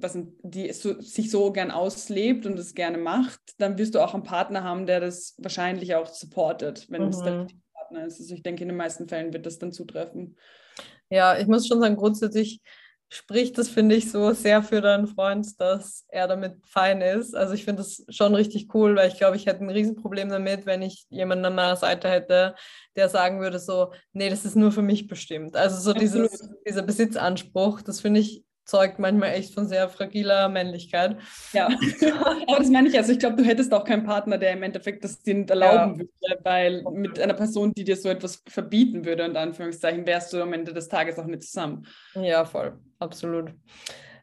[0.00, 4.14] was, die so, sich so gern auslebt und es gerne macht, dann wirst du auch
[4.14, 7.08] einen Partner haben, der das wahrscheinlich auch supportet, wenn mhm.
[7.08, 8.20] es der richtige Partner ist.
[8.20, 10.36] Also ich denke, in den meisten Fällen wird das dann zutreffen.
[11.10, 12.60] Ja, ich muss schon sagen, grundsätzlich
[13.08, 17.36] spricht das, finde ich, so sehr für deinen Freund, dass er damit fein ist.
[17.36, 20.66] Also ich finde das schon richtig cool, weil ich glaube, ich hätte ein Riesenproblem damit,
[20.66, 22.56] wenn ich jemanden an meiner Seite hätte,
[22.96, 25.56] der sagen würde so, nee, das ist nur für mich bestimmt.
[25.56, 31.16] Also so dieses, dieser Besitzanspruch, das finde ich zeugt manchmal echt von sehr fragiler Männlichkeit.
[31.52, 31.68] Ja,
[32.46, 35.04] aber das meine ich, also ich glaube, du hättest auch keinen Partner, der im Endeffekt
[35.04, 35.98] das dir nicht erlauben ja.
[35.98, 40.42] würde, weil mit einer Person, die dir so etwas verbieten würde, in Anführungszeichen, wärst du
[40.42, 41.86] am Ende des Tages auch nicht zusammen.
[42.14, 43.52] Ja, voll, absolut.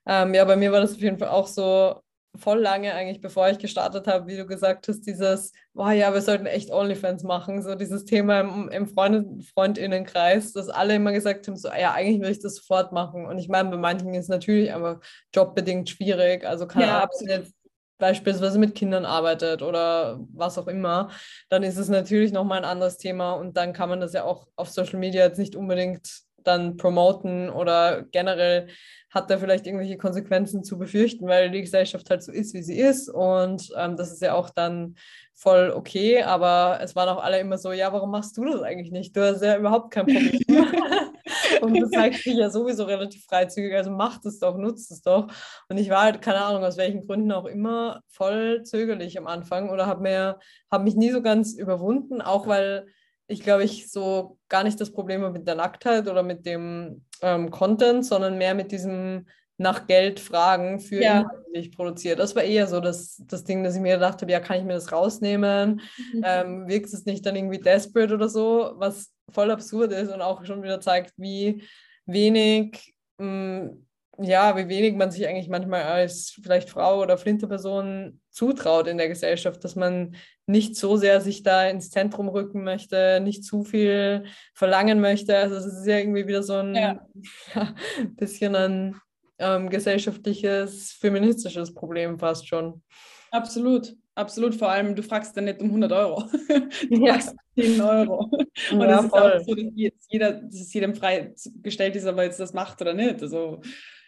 [0.05, 2.02] Ähm, ja, bei mir war das auf jeden Fall auch so,
[2.35, 6.21] voll lange eigentlich, bevor ich gestartet habe, wie du gesagt hast, dieses, boah ja, wir
[6.21, 11.47] sollten echt OnlyFans machen, so dieses Thema im, im Freund, Freundinnenkreis, dass alle immer gesagt
[11.47, 13.25] haben, so, ja, eigentlich will ich das sofort machen.
[13.25, 14.99] Und ich meine, bei manchen ist es natürlich aber
[15.33, 17.53] jobbedingt schwierig, also kann ja, jetzt
[17.99, 21.09] beispielsweise mit Kindern arbeitet oder was auch immer,
[21.49, 23.33] dann ist es natürlich nochmal ein anderes Thema.
[23.33, 27.49] Und dann kann man das ja auch auf Social Media jetzt nicht unbedingt dann promoten
[27.49, 28.67] oder generell
[29.13, 32.79] hat er vielleicht irgendwelche Konsequenzen zu befürchten, weil die Gesellschaft halt so ist, wie sie
[32.79, 33.09] ist.
[33.09, 34.95] Und ähm, das ist ja auch dann
[35.35, 36.23] voll okay.
[36.23, 39.15] Aber es waren auch alle immer so, ja, warum machst du das eigentlich nicht?
[39.15, 40.41] Du hast ja überhaupt kein Problem.
[41.61, 45.27] und du zeigst dich ja sowieso relativ freizügig, also mach das doch, nutzt es doch.
[45.69, 49.69] Und ich war halt, keine Ahnung, aus welchen Gründen auch immer, voll zögerlich am Anfang
[49.69, 50.39] oder habe mir,
[50.71, 52.87] habe mich nie so ganz überwunden, auch weil
[53.27, 57.05] ich glaube, ich so gar nicht das Problem habe mit der Nacktheit oder mit dem
[57.21, 59.25] ähm, Content, sondern mehr mit diesem
[59.57, 61.21] nach Geld fragen für ja.
[61.21, 62.15] Inhalte, die ich produziere.
[62.15, 64.65] Das war eher so das, das Ding, dass ich mir gedacht habe, ja, kann ich
[64.65, 65.81] mir das rausnehmen?
[66.13, 66.23] Mhm.
[66.25, 70.43] Ähm, wirkt es nicht dann irgendwie desperate oder so, was voll absurd ist und auch
[70.45, 71.63] schon wieder zeigt, wie
[72.05, 73.82] wenig mh, mm,
[74.19, 78.97] ja, wie wenig man sich eigentlich manchmal als vielleicht Frau oder flinte Person zutraut in
[78.97, 83.63] der Gesellschaft, dass man nicht so sehr sich da ins Zentrum rücken möchte, nicht zu
[83.63, 85.37] viel verlangen möchte.
[85.37, 87.07] Also es ist ja irgendwie wieder so ein ja.
[87.55, 87.73] Ja,
[88.15, 88.95] bisschen ein
[89.39, 92.83] ähm, gesellschaftliches, feministisches Problem fast schon.
[93.31, 93.95] Absolut.
[94.15, 96.23] Absolut, vor allem, du fragst dann nicht um 100 Euro.
[96.89, 97.13] Du ja.
[97.13, 98.29] fragst 10 Euro.
[98.71, 99.33] Und ja, es ist voll.
[99.33, 99.65] auch so, dass
[100.07, 103.23] jeder, dass es jedem freigestellt ist, ob er jetzt das macht oder nicht.
[103.23, 103.61] Also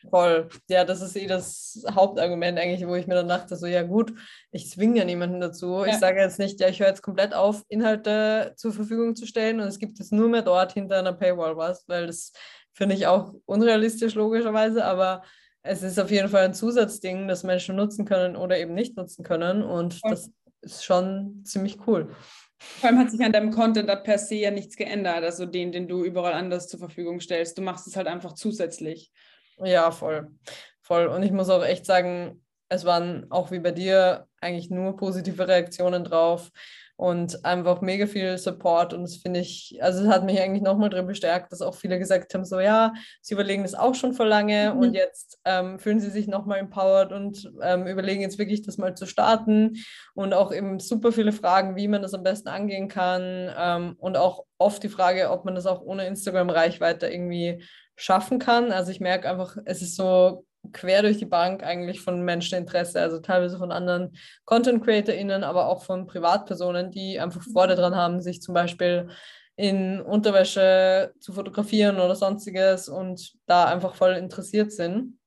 [0.09, 0.49] Voll.
[0.69, 4.13] Ja, das ist eh das Hauptargument eigentlich, wo ich mir dann dachte, so ja gut,
[4.51, 5.83] ich zwinge ja niemanden dazu.
[5.83, 5.87] Ja.
[5.87, 9.59] Ich sage jetzt nicht, ja, ich höre jetzt komplett auf, Inhalte zur Verfügung zu stellen
[9.59, 12.31] und es gibt jetzt nur mehr dort hinter einer Paywall was, weil das
[12.73, 15.23] finde ich auch unrealistisch logischerweise, aber
[15.63, 19.23] es ist auf jeden Fall ein Zusatzding, das Menschen nutzen können oder eben nicht nutzen
[19.23, 20.11] können und Voll.
[20.11, 20.29] das
[20.61, 22.09] ist schon ziemlich cool.
[22.57, 25.87] Vor allem hat sich an deinem Content per se ja nichts geändert, also den, den
[25.87, 27.57] du überall anders zur Verfügung stellst.
[27.57, 29.11] Du machst es halt einfach zusätzlich.
[29.63, 30.31] Ja, voll.
[30.81, 31.07] Voll.
[31.07, 35.47] Und ich muss auch echt sagen, es waren auch wie bei dir eigentlich nur positive
[35.47, 36.51] Reaktionen drauf
[36.97, 38.93] und einfach mega viel Support.
[38.93, 41.99] Und das finde ich, also es hat mich eigentlich nochmal drin bestärkt, dass auch viele
[41.99, 44.79] gesagt haben: so ja, sie überlegen das auch schon vor lange mhm.
[44.79, 48.95] und jetzt ähm, fühlen sie sich nochmal empowered und ähm, überlegen jetzt wirklich, das mal
[48.95, 49.77] zu starten.
[50.13, 53.51] Und auch eben super viele Fragen, wie man das am besten angehen kann.
[53.57, 57.61] Ähm, und auch oft die Frage, ob man das auch ohne Instagram-Reichweite irgendwie
[57.95, 58.71] schaffen kann.
[58.71, 63.19] Also ich merke einfach, es ist so quer durch die Bank eigentlich von Menscheninteresse, also
[63.19, 68.41] teilweise von anderen Content CreatorInnen, aber auch von Privatpersonen, die einfach Freude daran haben, sich
[68.41, 69.09] zum Beispiel
[69.55, 75.17] in Unterwäsche zu fotografieren oder sonstiges und da einfach voll interessiert sind.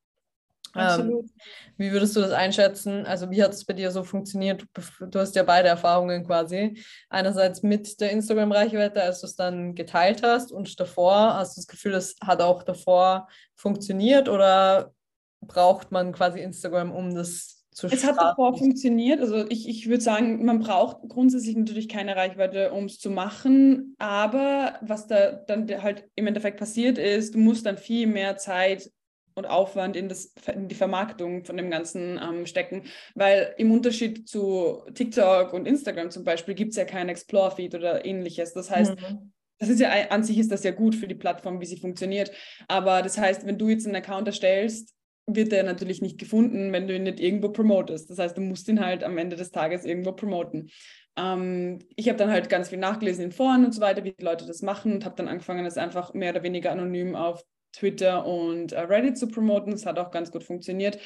[0.79, 1.31] Ähm,
[1.77, 3.07] wie würdest du das einschätzen?
[3.07, 4.67] Also wie hat es bei dir so funktioniert?
[5.01, 6.83] Du hast ja beide Erfahrungen quasi.
[7.09, 11.67] Einerseits mit der Instagram-Reichweite, als du es dann geteilt hast und davor, hast du das
[11.67, 14.93] Gefühl, es hat auch davor funktioniert oder
[15.41, 19.21] braucht man quasi Instagram, um das zu Es hat davor funktioniert.
[19.21, 23.95] Also ich, ich würde sagen, man braucht grundsätzlich natürlich keine Reichweite, um es zu machen.
[23.99, 28.91] Aber was da dann halt im Endeffekt passiert ist, du musst dann viel mehr Zeit
[29.39, 32.83] und Aufwand in, das, in die Vermarktung von dem Ganzen ähm, stecken.
[33.15, 38.05] Weil im Unterschied zu TikTok und Instagram zum Beispiel gibt es ja kein Explore-Feed oder
[38.05, 38.53] ähnliches.
[38.53, 39.33] Das heißt, mhm.
[39.59, 42.31] das ist ja an sich ist das ja gut für die Plattform, wie sie funktioniert.
[42.67, 44.95] Aber das heißt, wenn du jetzt einen Account erstellst,
[45.27, 48.11] wird der natürlich nicht gefunden, wenn du ihn nicht irgendwo promotest.
[48.11, 50.71] Das heißt, du musst ihn halt am Ende des Tages irgendwo promoten.
[51.17, 54.25] Ähm, ich habe dann halt ganz viel nachgelesen in Foren und so weiter, wie die
[54.25, 57.45] Leute das machen und habe dann angefangen, das einfach mehr oder weniger anonym auf
[57.79, 59.73] Twitter und äh, Reddit zu promoten.
[59.73, 60.99] Das hat auch ganz gut funktioniert.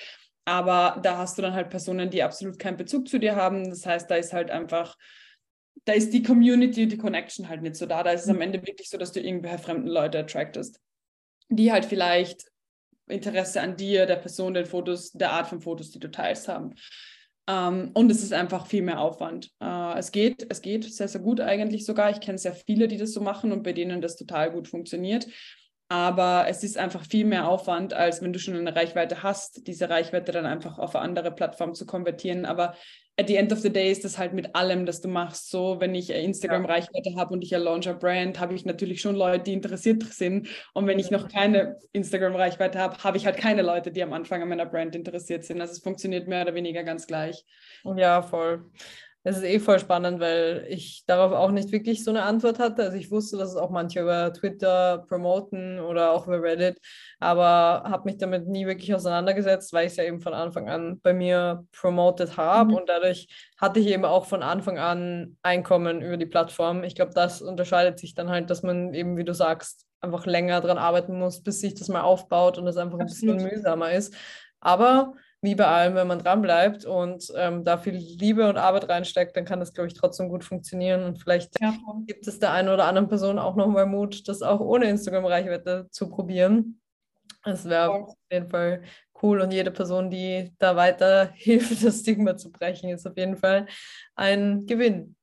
[0.44, 3.70] Aber da hast du dann halt Personen, die absolut keinen Bezug zu dir haben.
[3.70, 4.96] Das heißt, da ist halt einfach,
[5.85, 8.02] da ist die Community, die Connection halt nicht so da.
[8.02, 10.80] Da ist es am Ende wirklich so, dass du irgendwelche fremden Leute attractest,
[11.48, 12.46] die halt vielleicht
[13.08, 16.74] Interesse an dir, der Person, den Fotos, der Art von Fotos, die du teilst, haben.
[17.48, 19.50] Ähm, und es ist einfach viel mehr Aufwand.
[19.62, 22.11] Uh, es geht, es geht sehr, sehr gut eigentlich sogar.
[22.11, 25.26] Ich kenne sehr viele, die das so machen und bei denen das total gut funktioniert
[25.92, 29.90] aber es ist einfach viel mehr Aufwand, als wenn du schon eine Reichweite hast, diese
[29.90, 32.46] Reichweite dann einfach auf eine andere Plattform zu konvertieren.
[32.46, 32.74] Aber
[33.18, 35.50] at the end of the day ist das halt mit allem, das du machst.
[35.50, 37.16] So, wenn ich Instagram-Reichweite ja.
[37.18, 40.48] habe und ich launch a Brand, habe ich natürlich schon Leute, die interessiert sind.
[40.72, 44.40] Und wenn ich noch keine Instagram-Reichweite habe, habe ich halt keine Leute, die am Anfang
[44.40, 45.61] an meiner Brand interessiert sind.
[45.61, 47.44] Also es funktioniert mehr oder weniger ganz gleich.
[47.85, 48.64] Ja, voll.
[49.24, 52.82] Es ist eh voll spannend, weil ich darauf auch nicht wirklich so eine Antwort hatte.
[52.82, 56.78] Also ich wusste, dass es auch manche über Twitter promoten oder auch über Reddit,
[57.20, 61.00] aber habe mich damit nie wirklich auseinandergesetzt, weil ich es ja eben von Anfang an
[61.02, 62.76] bei mir promotet habe mhm.
[62.78, 66.82] und dadurch hatte ich eben auch von Anfang an Einkommen über die Plattform.
[66.82, 70.61] Ich glaube, das unterscheidet sich dann halt, dass man eben, wie du sagst, einfach länger
[70.61, 73.37] dran arbeiten muss, bis sich das mal aufbaut und es einfach ein Absolut.
[73.37, 74.14] bisschen mühsamer ist.
[74.61, 79.37] Aber wie bei allem, wenn man dranbleibt und ähm, da viel Liebe und Arbeit reinsteckt,
[79.37, 81.02] dann kann das, glaube ich, trotzdem gut funktionieren.
[81.02, 81.74] Und vielleicht ja.
[82.07, 86.09] gibt es der einen oder anderen Person auch nochmal Mut, das auch ohne Instagram-Reichweite zu
[86.09, 86.81] probieren.
[87.44, 88.83] Das wäre auf jeden Fall
[89.20, 89.40] cool.
[89.40, 93.66] Und jede Person, die da weiter hilft, das Stigma zu brechen, ist auf jeden Fall
[94.14, 95.16] ein Gewinn.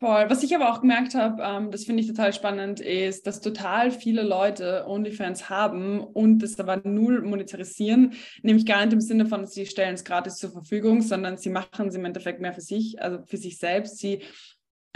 [0.00, 0.28] Voll.
[0.28, 3.92] Was ich aber auch gemerkt habe, ähm, das finde ich total spannend, ist, dass total
[3.92, 9.46] viele Leute OnlyFans haben und das aber null monetarisieren, nämlich gar nicht im Sinne von,
[9.46, 13.00] sie stellen es gratis zur Verfügung, sondern sie machen es im Endeffekt mehr für sich,
[13.00, 13.98] also für sich selbst.
[13.98, 14.22] Sie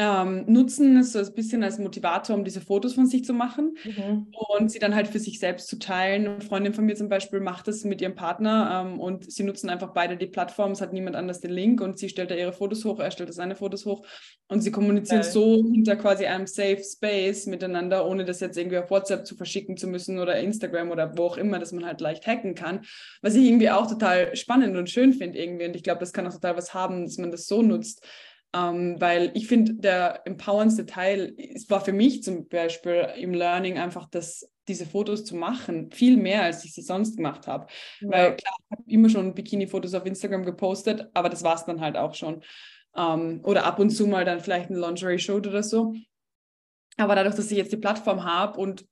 [0.01, 3.77] ähm, nutzen es so ein bisschen als Motivator, um diese Fotos von sich zu machen
[3.85, 4.29] mhm.
[4.49, 6.29] und sie dann halt für sich selbst zu teilen.
[6.29, 9.69] Eine Freundin von mir zum Beispiel macht das mit ihrem Partner ähm, und sie nutzen
[9.69, 10.71] einfach beide die Plattform.
[10.71, 13.35] Es hat niemand anders den Link und sie stellt da ihre Fotos hoch, er stellt
[13.35, 14.07] seine Fotos hoch
[14.47, 15.31] und sie kommunizieren okay.
[15.31, 19.77] so hinter quasi einem Safe Space miteinander, ohne das jetzt irgendwie auf WhatsApp zu verschicken
[19.77, 22.83] zu müssen oder Instagram oder wo auch immer, dass man halt leicht hacken kann.
[23.21, 26.25] Was ich irgendwie auch total spannend und schön finde irgendwie und ich glaube, das kann
[26.25, 28.07] auch total was haben, dass man das so nutzt
[28.55, 33.79] ähm, weil ich finde, der empowerndste Teil es war für mich zum Beispiel im Learning
[33.79, 37.67] einfach das, diese Fotos zu machen, viel mehr, als ich sie sonst gemacht habe.
[38.01, 38.09] Ja.
[38.11, 41.81] Weil klar, ich habe immer schon Bikini-Fotos auf Instagram gepostet, aber das war es dann
[41.81, 42.43] halt auch schon.
[42.97, 45.95] Ähm, oder ab und zu mal dann vielleicht ein Lingerie-Shoot oder so.
[46.97, 48.87] Aber dadurch, dass ich jetzt die Plattform habe und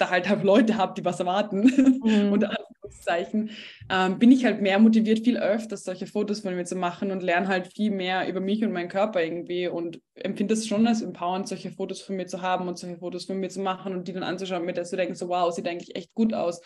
[0.00, 2.32] da halt, halt Leute habe, die was erwarten, mhm.
[2.32, 3.50] unter Anführungszeichen,
[3.90, 7.22] ähm, bin ich halt mehr motiviert, viel öfter solche Fotos von mir zu machen und
[7.22, 11.02] lerne halt viel mehr über mich und meinen Körper irgendwie und empfinde es schon als
[11.02, 14.08] empowernd, solche Fotos von mir zu haben und solche Fotos von mir zu machen und
[14.08, 16.60] die dann anzuschauen, mit der zu denken, so wow, sieht eigentlich echt gut aus.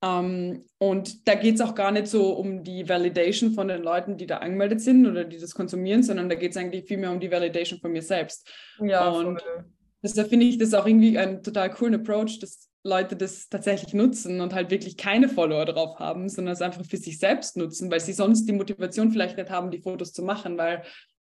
[0.00, 3.82] Um, ähm, und da geht es auch gar nicht so um die Validation von den
[3.82, 6.98] Leuten, die da angemeldet sind oder die das konsumieren, sondern da geht es eigentlich viel
[6.98, 8.48] mehr um die Validation von mir selbst.
[8.80, 9.64] Ja, und voll.
[10.00, 14.40] deshalb finde ich das auch irgendwie ein total coolen Approach, dass Leute das tatsächlich nutzen
[14.40, 18.00] und halt wirklich keine Follower drauf haben, sondern es einfach für sich selbst nutzen, weil
[18.00, 20.82] sie sonst die Motivation vielleicht nicht haben, die Fotos zu machen, weil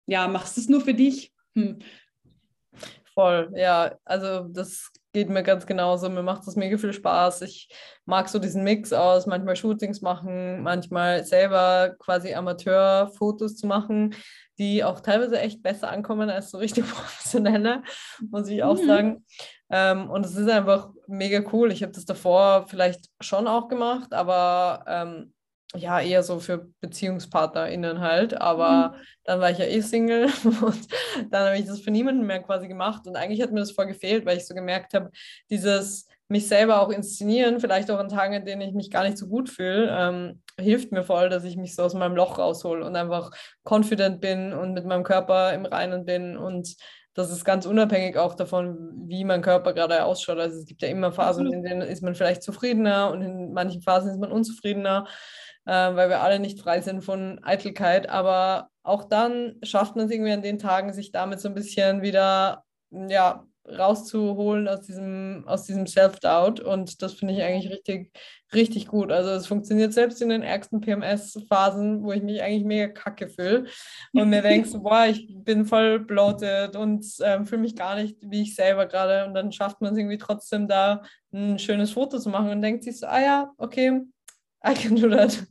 [0.06, 1.32] ja, machst du es nur für dich?
[1.54, 1.78] Hm.
[3.14, 6.08] Voll, ja, also das geht mir ganz genauso.
[6.08, 7.42] Mir macht das mega viel Spaß.
[7.42, 7.68] Ich
[8.04, 14.14] mag so diesen Mix aus, manchmal Shootings machen, manchmal selber quasi Amateurfotos zu machen,
[14.58, 17.82] die auch teilweise echt besser ankommen als so richtig professionelle,
[18.30, 18.86] muss ich auch mhm.
[18.86, 19.24] sagen.
[19.70, 21.72] Ähm, und es ist einfach mega cool.
[21.72, 25.32] Ich habe das davor vielleicht schon auch gemacht, aber ähm,
[25.74, 28.40] ja, eher so für BeziehungspartnerInnen halt.
[28.40, 29.02] Aber mhm.
[29.24, 30.88] dann war ich ja eh Single und
[31.30, 33.06] dann habe ich das für niemanden mehr quasi gemacht.
[33.06, 35.10] Und eigentlich hat mir das voll gefehlt, weil ich so gemerkt habe,
[35.50, 39.16] dieses mich selber auch inszenieren, vielleicht auch an Tagen, in denen ich mich gar nicht
[39.16, 42.82] so gut fühle, ähm, hilft mir voll, dass ich mich so aus meinem Loch raushol
[42.82, 43.30] und einfach
[43.64, 46.76] confident bin und mit meinem Körper im Reinen bin und
[47.18, 50.38] das ist ganz unabhängig auch davon, wie mein Körper gerade ausschaut.
[50.38, 53.82] Also es gibt ja immer Phasen, in denen ist man vielleicht zufriedener und in manchen
[53.82, 55.04] Phasen ist man unzufriedener,
[55.66, 58.08] äh, weil wir alle nicht frei sind von Eitelkeit.
[58.08, 62.02] Aber auch dann schafft man es irgendwie an den Tagen, sich damit so ein bisschen
[62.02, 66.60] wieder ja, rauszuholen aus diesem, aus diesem Self-Doubt.
[66.60, 68.12] Und das finde ich eigentlich richtig,
[68.54, 69.12] richtig gut.
[69.12, 73.66] Also es funktioniert selbst in den ärgsten PMS-Phasen, wo ich mich eigentlich mega kacke fühle
[74.12, 78.16] und mir denke, so, boah, ich bin voll bloated und ähm, fühle mich gar nicht
[78.22, 79.26] wie ich selber gerade.
[79.26, 81.02] Und dann schafft man es irgendwie trotzdem da
[81.32, 84.02] ein schönes Foto zu machen und denkt sich so, ah ja, okay,
[84.66, 85.46] I can do that.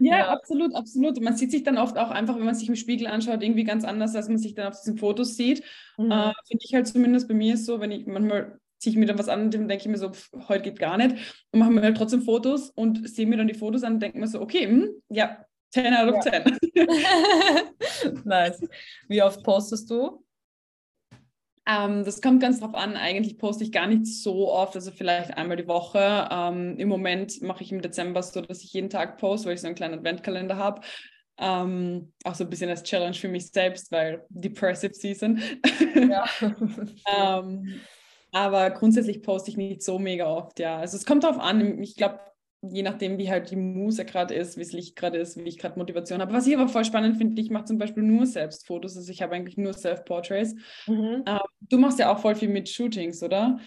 [0.00, 1.20] Ja, ja, absolut, absolut.
[1.20, 3.84] Man sieht sich dann oft auch einfach, wenn man sich im Spiegel anschaut, irgendwie ganz
[3.84, 5.62] anders, als man sich dann auf diesen Fotos sieht.
[5.98, 6.10] Mhm.
[6.10, 9.06] Äh, Finde ich halt zumindest bei mir ist so, wenn ich manchmal ziehe ich mir
[9.06, 11.14] dann was an und denke ich mir so, pff, heute geht gar nicht.
[11.52, 14.18] Und mache mir halt trotzdem Fotos und sehe mir dann die Fotos an und denke
[14.18, 16.44] mir so, okay, hm, ja, 10 out of ja.
[16.44, 16.58] 10.
[18.24, 18.60] nice.
[19.08, 20.24] Wie oft postest du?
[21.66, 22.96] Ähm, das kommt ganz drauf an.
[22.96, 26.28] Eigentlich poste ich gar nicht so oft, also vielleicht einmal die Woche.
[26.30, 29.60] Ähm, Im Moment mache ich im Dezember so, dass ich jeden Tag poste, weil ich
[29.60, 30.80] so einen kleinen Adventkalender habe.
[31.38, 35.40] Ähm, auch so ein bisschen als Challenge für mich selbst, weil Depressive Season.
[35.94, 36.24] Ja.
[37.40, 37.80] ähm,
[38.32, 40.78] aber grundsätzlich poste ich nicht so mega oft, ja.
[40.78, 41.82] Also es kommt darauf an.
[41.82, 42.18] Ich glaube,
[42.62, 45.58] je nachdem, wie halt die Muse gerade ist, wie es Licht gerade ist, wie ich
[45.58, 46.32] gerade Motivation habe.
[46.32, 49.34] Was ich aber voll spannend finde, ich mache zum Beispiel nur Selbstfotos, also ich habe
[49.34, 50.54] eigentlich nur Self-Portraits.
[50.86, 51.24] Mhm.
[51.26, 53.58] Ähm, du machst ja auch voll viel mit Shootings, oder?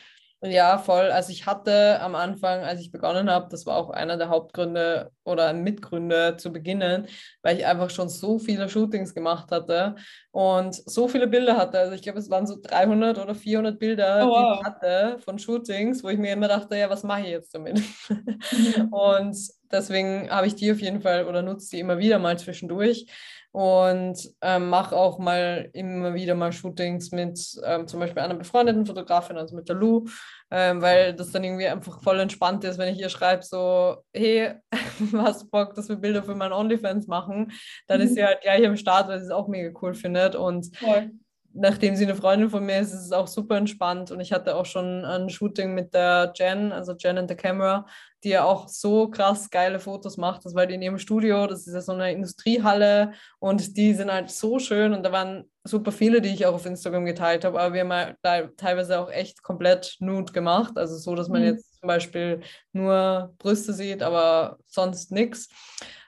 [0.51, 1.11] Ja, voll.
[1.11, 5.11] Also ich hatte am Anfang, als ich begonnen habe, das war auch einer der Hauptgründe
[5.23, 7.07] oder Mitgründe zu beginnen,
[7.41, 9.95] weil ich einfach schon so viele Shootings gemacht hatte
[10.31, 11.79] und so viele Bilder hatte.
[11.79, 14.53] Also ich glaube, es waren so 300 oder 400 Bilder, oh, wow.
[14.53, 17.55] die ich hatte von Shootings, wo ich mir immer dachte, ja, was mache ich jetzt
[17.55, 17.81] damit?
[18.09, 18.87] Mhm.
[18.91, 19.37] und
[19.71, 23.07] deswegen habe ich die auf jeden Fall oder nutze die immer wieder mal zwischendurch
[23.55, 28.85] und ähm, mache auch mal immer wieder mal Shootings mit ähm, zum Beispiel einer befreundeten
[28.85, 30.03] Fotografin, also mit der Lou,
[30.51, 34.55] ähm, weil das dann irgendwie einfach voll entspannt ist, wenn ich ihr schreibe so, hey,
[35.13, 37.53] hast Bock, dass wir Bilder für meinen OnlyFans machen?
[37.87, 38.07] Dann mhm.
[38.07, 41.11] ist sie halt gleich am Start, weil sie es auch mega cool findet und Voll
[41.55, 44.11] nachdem sie eine Freundin von mir ist, ist es auch super entspannt.
[44.11, 47.85] Und ich hatte auch schon ein Shooting mit der Jen, also Jen and the Camera,
[48.23, 50.45] die ja auch so krass geile Fotos macht.
[50.45, 54.29] Das war in ihrem Studio, das ist ja so eine Industriehalle und die sind halt
[54.31, 54.93] so schön.
[54.93, 57.93] Und da waren super viele, die ich auch auf Instagram geteilt habe, aber wir haben
[57.93, 60.77] halt teilweise auch echt komplett nude gemacht.
[60.77, 61.47] Also so, dass man mhm.
[61.47, 62.41] jetzt zum Beispiel
[62.73, 65.49] nur Brüste sieht, aber sonst nichts.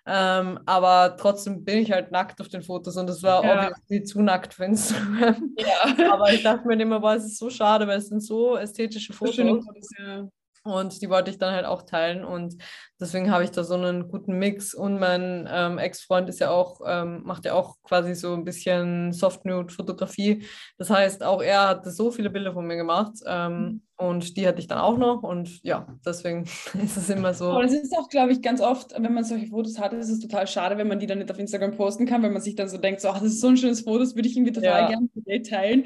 [0.09, 3.67] Ähm, aber trotzdem bin ich halt nackt auf den Fotos und das war ja.
[3.67, 5.55] obviously zu nackt für Instagram.
[5.57, 6.13] Ja.
[6.13, 9.11] aber ich dachte mir immer, boah, es ist so schade, weil es sind so ästhetische
[9.11, 9.35] Fotos.
[9.35, 10.27] Fotos ja.
[10.63, 12.23] Und die wollte ich dann halt auch teilen.
[12.23, 12.55] Und
[12.99, 14.73] deswegen habe ich da so einen guten Mix.
[14.73, 19.13] Und mein ähm, Ex-Freund ist ja auch, ähm, macht ja auch quasi so ein bisschen
[19.13, 20.45] Soft-Nude-Fotografie.
[20.77, 23.13] Das heißt, auch er hat so viele Bilder von mir gemacht.
[23.25, 23.86] Ähm, mhm.
[23.99, 25.23] Und die hatte ich dann auch noch.
[25.23, 26.43] Und ja, deswegen
[26.83, 27.45] ist es immer so.
[27.45, 30.19] Aber das ist auch, glaube ich, ganz oft, wenn man solche Fotos hat, ist es
[30.19, 32.69] total schade, wenn man die dann nicht auf Instagram posten kann, weil man sich dann
[32.69, 34.81] so denkt, so, ach, das ist so ein schönes Foto, das würde ich irgendwie total
[34.81, 34.87] ja.
[34.87, 35.85] gerne teilen.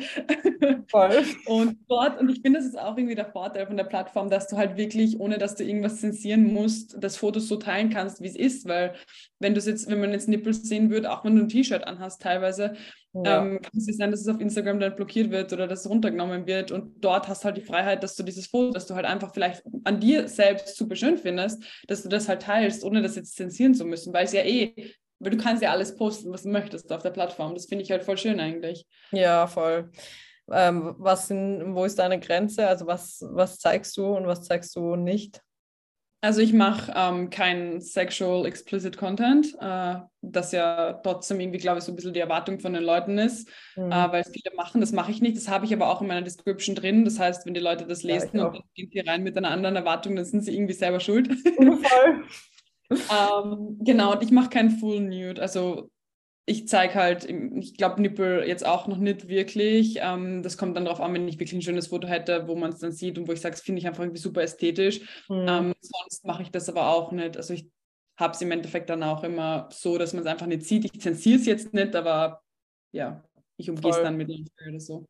[0.90, 1.24] Voll.
[1.46, 4.48] und dort, und ich finde, das ist auch irgendwie der Vorteil von der Plattform, dass
[4.48, 8.28] du halt wirklich, ohne dass du irgendwas zensieren musst, das Foto so teilen kannst, wie
[8.28, 8.68] es ist.
[8.68, 8.94] Weil
[9.42, 12.22] wenn du jetzt, wenn man jetzt Nippels sehen würde, auch wenn du ein T-Shirt anhast
[12.22, 12.74] teilweise,
[13.14, 13.44] ja.
[13.44, 16.48] ähm, kann es sein, dass es auf Instagram dann blockiert wird oder dass es runtergenommen
[16.48, 16.72] wird.
[16.72, 19.34] Und dort hast du halt die Freiheit, dass du dieses Foto, dass du halt einfach
[19.34, 23.36] vielleicht an dir selbst super schön findest, dass du das halt teilst, ohne das jetzt
[23.36, 24.74] zensieren zu müssen, weil es ja eh,
[25.20, 27.54] weil du kannst ja alles posten, was du möchtest auf der Plattform.
[27.54, 28.86] Das finde ich halt voll schön eigentlich.
[29.12, 29.92] Ja, voll.
[30.52, 32.68] Ähm, was sind, wo ist deine Grenze?
[32.68, 35.42] Also was, was zeigst du und was zeigst du nicht?
[36.24, 41.84] Also ich mache ähm, kein sexual explicit Content, äh, das ja trotzdem irgendwie, glaube ich,
[41.84, 43.92] so ein bisschen die Erwartung von den Leuten ist, mhm.
[43.92, 45.36] äh, weil viele machen, das mache ich nicht.
[45.36, 47.06] Das habe ich aber auch in meiner Description drin.
[47.06, 49.50] Das heißt, wenn die Leute das lesen ja, und dann gehen sie rein mit einer
[49.50, 51.28] anderen Erwartung, dann sind sie irgendwie selber schuld.
[51.56, 52.24] Voll.
[52.92, 55.42] ähm, genau, und ich mache kein Full Nude.
[55.42, 55.90] Also
[56.46, 60.00] ich zeige halt, ich glaube, Nippel jetzt auch noch nicht wirklich.
[60.02, 62.72] Ähm, das kommt dann darauf an, wenn ich wirklich ein schönes Foto hätte, wo man
[62.72, 65.02] es dann sieht und wo ich sage, das finde ich einfach irgendwie super ästhetisch.
[65.30, 65.46] Mhm.
[65.48, 67.38] Ähm, sonst mache ich das aber auch nicht.
[67.38, 67.70] Also ich
[68.18, 70.86] habe es im Endeffekt dann auch immer so, dass man es einfach nicht sieht.
[70.86, 72.42] Ich zensiere es jetzt nicht, aber
[72.92, 73.24] ja,
[73.58, 75.08] ich umgehe es dann mit Lingerie oder so.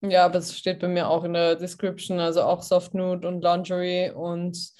[0.00, 3.42] Ja, aber es steht bei mir auch in der Description, also auch Soft Nude und
[3.42, 4.72] Lingerie und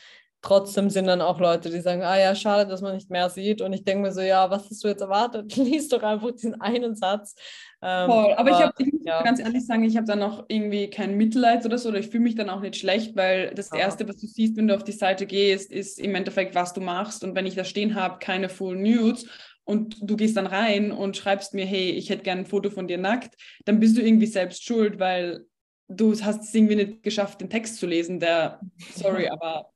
[0.42, 3.62] trotzdem sind dann auch Leute, die sagen, ah ja, schade, dass man nicht mehr sieht.
[3.62, 5.56] Und ich denke mir so, ja, was hast du jetzt erwartet?
[5.56, 7.34] Lies doch einfach diesen einen Satz.
[7.80, 9.22] Ähm, Voll, aber, aber ich, hab, ich muss ja.
[9.22, 12.24] ganz ehrlich sagen, ich habe dann noch irgendwie kein Mitleid oder so, oder ich fühle
[12.24, 13.78] mich dann auch nicht schlecht, weil das ja.
[13.78, 16.80] Erste, was du siehst, wenn du auf die Seite gehst, ist im Endeffekt, was du
[16.80, 17.22] machst.
[17.22, 19.26] Und wenn ich da stehen habe, keine Full Nudes
[19.64, 22.88] und du gehst dann rein und schreibst mir, hey, ich hätte gerne ein Foto von
[22.88, 25.46] dir nackt, dann bist du irgendwie selbst schuld, weil
[25.86, 28.60] du hast es irgendwie nicht geschafft, den Text zu lesen, der,
[28.96, 29.71] sorry, aber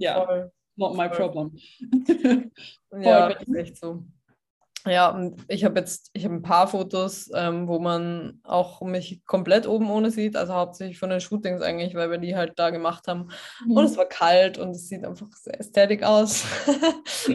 [0.00, 0.52] ja, Voll.
[0.76, 1.16] not my Voll.
[1.16, 1.56] problem.
[3.02, 4.02] ja, ist echt so.
[4.86, 9.24] Ja, und ich habe jetzt, ich habe ein paar Fotos, ähm, wo man auch mich
[9.26, 12.70] komplett oben ohne sieht, also hauptsächlich von den Shootings eigentlich, weil wir die halt da
[12.70, 13.30] gemacht haben.
[13.66, 13.76] Mhm.
[13.76, 16.44] Und es war kalt und es sieht einfach sehr ästhetisch aus.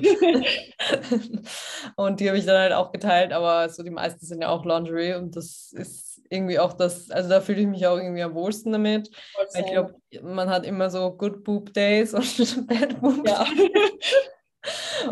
[1.95, 4.65] und die habe ich dann halt auch geteilt, aber so die meisten sind ja auch
[4.65, 8.33] Lingerie und das ist irgendwie auch das, also da fühle ich mich auch irgendwie am
[8.33, 9.09] wohlsten damit.
[9.57, 13.37] Ich glaube, man hat immer so Good Boob Days und Bad Boob Days.
[13.37, 13.45] Ja.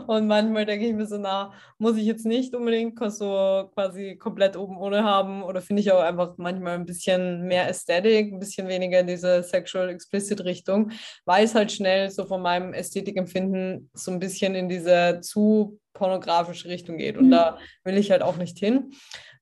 [0.07, 4.57] Und manchmal denke ich mir so, na, muss ich jetzt nicht unbedingt so quasi komplett
[4.57, 8.67] oben ohne haben oder finde ich auch einfach manchmal ein bisschen mehr Ästhetik, ein bisschen
[8.67, 10.91] weniger in diese Sexual Explicit Richtung,
[11.25, 16.69] weil es halt schnell so von meinem Ästhetikempfinden so ein bisschen in diese zu pornografische
[16.69, 17.17] Richtung geht.
[17.17, 17.31] Und mhm.
[17.31, 18.91] da will ich halt auch nicht hin.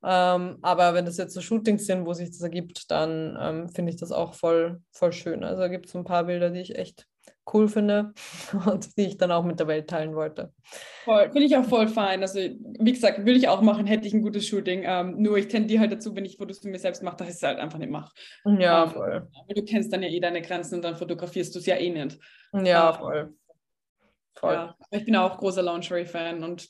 [0.04, 3.92] Ähm, aber wenn das jetzt so Shootings sind, wo sich das ergibt, dann ähm, finde
[3.92, 5.44] ich das auch voll, voll schön.
[5.44, 7.08] Also gibt es ein paar Bilder, die ich echt
[7.54, 8.14] cool finde
[8.66, 10.54] und die ich dann auch mit der Welt teilen wollte.
[11.04, 12.22] Voll, finde ich auch voll fein.
[12.22, 14.84] Also, wie gesagt, würde ich auch machen, hätte ich ein gutes Shooting.
[14.86, 17.36] Ähm, nur ich tendiere halt dazu, wenn ich Fotos für mich selbst mache, dass ich
[17.36, 18.12] es halt einfach nicht mache.
[18.46, 19.28] Ja, ähm, voll.
[19.50, 22.20] Du kennst dann ja eh deine Grenzen und dann fotografierst du es ja eh nicht.
[22.54, 23.34] Ja, ähm, voll.
[24.36, 24.54] voll.
[24.54, 26.70] Ja, ich bin auch großer Lingerie-Fan und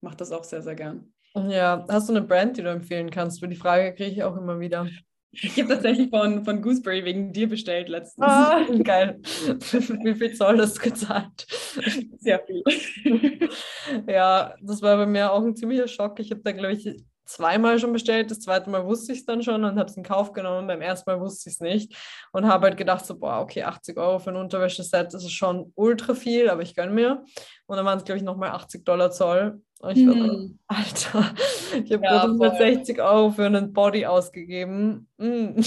[0.00, 1.12] mache das auch sehr, sehr gern.
[1.34, 3.42] Ja, hast du eine Brand, die du empfehlen kannst?
[3.42, 4.88] Die Frage kriege ich auch immer wieder.
[5.30, 8.26] Ich habe tatsächlich von, von Gooseberry wegen dir bestellt letztens.
[8.26, 9.20] Ah, geil.
[9.22, 11.46] Wie viel Zoll hast du gezahlt?
[12.18, 12.62] Sehr viel.
[14.08, 16.18] ja, das war bei mir auch ein ziemlicher Schock.
[16.18, 18.30] Ich habe da, glaube ich, zweimal schon bestellt.
[18.30, 20.66] Das zweite Mal wusste ich es dann schon und habe es in Kauf genommen.
[20.66, 21.94] Beim ersten Mal wusste ich es nicht
[22.32, 25.72] und habe halt gedacht, so, boah, okay, 80 Euro für ein Unterwäscheset, das ist schon
[25.74, 27.24] ultra viel, aber ich gönne mir.
[27.66, 29.60] Und dann waren es, glaube ich, nochmal 80 Dollar Zoll.
[29.80, 30.58] Und ich hm.
[30.66, 31.34] war Alter,
[31.84, 35.06] ich habe ja, 160 Euro für einen Body ausgegeben.
[35.18, 35.60] Mm.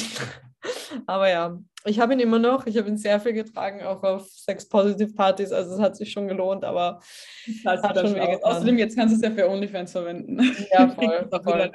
[1.06, 2.68] aber ja, ich habe ihn immer noch.
[2.68, 5.52] Ich habe ihn sehr viel getragen, auch auf Sex-Positive-Partys.
[5.52, 7.00] Also es hat sich schon gelohnt, aber
[7.48, 8.44] es hat schon wehgetan.
[8.44, 10.40] Außerdem, jetzt kannst du es ja für OnlyFans verwenden.
[10.72, 11.30] Ja, voll.
[11.44, 11.72] voll.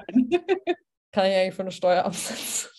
[1.12, 2.70] Kann ich eigentlich von der Steuer absetzen.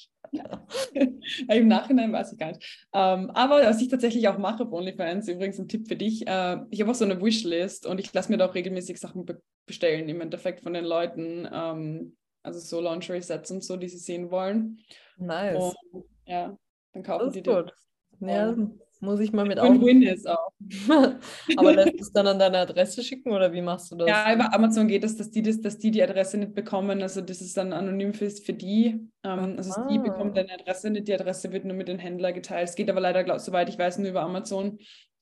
[1.50, 2.88] Im Nachhinein weiß ich gar nicht.
[2.94, 6.58] Ähm, aber was ich tatsächlich auch mache auf OnlyFans, übrigens ein Tipp für dich, äh,
[6.70, 9.42] ich habe auch so eine Wishlist und ich lasse mir da auch regelmäßig Sachen be
[9.66, 14.32] bestellen, im Endeffekt von den Leuten, ähm, also so Lingerie-Sets und so, die sie sehen
[14.32, 14.80] wollen.
[15.18, 15.76] Nice.
[15.92, 16.58] Und, ja,
[16.94, 17.74] dann kaufen die gut.
[18.22, 18.26] Die.
[18.28, 18.56] Ja,
[19.00, 19.70] muss ich mal mit auf.
[19.82, 20.52] Win ist auch.
[21.58, 24.08] Aber lässt du es dann an deine Adresse schicken oder wie machst du das?
[24.08, 27.02] Ja, über Amazon geht das, dass die, das, dass die die Adresse nicht bekommen.
[27.02, 29.08] Also das ist dann anonym für, für die.
[29.24, 31.08] Ähm, also die bekommen deine Adresse nicht.
[31.08, 32.70] Die Adresse wird nur mit den Händlern geteilt.
[32.70, 34.80] Es geht aber leider, glaub, soweit ich weiß, nur über Amazon.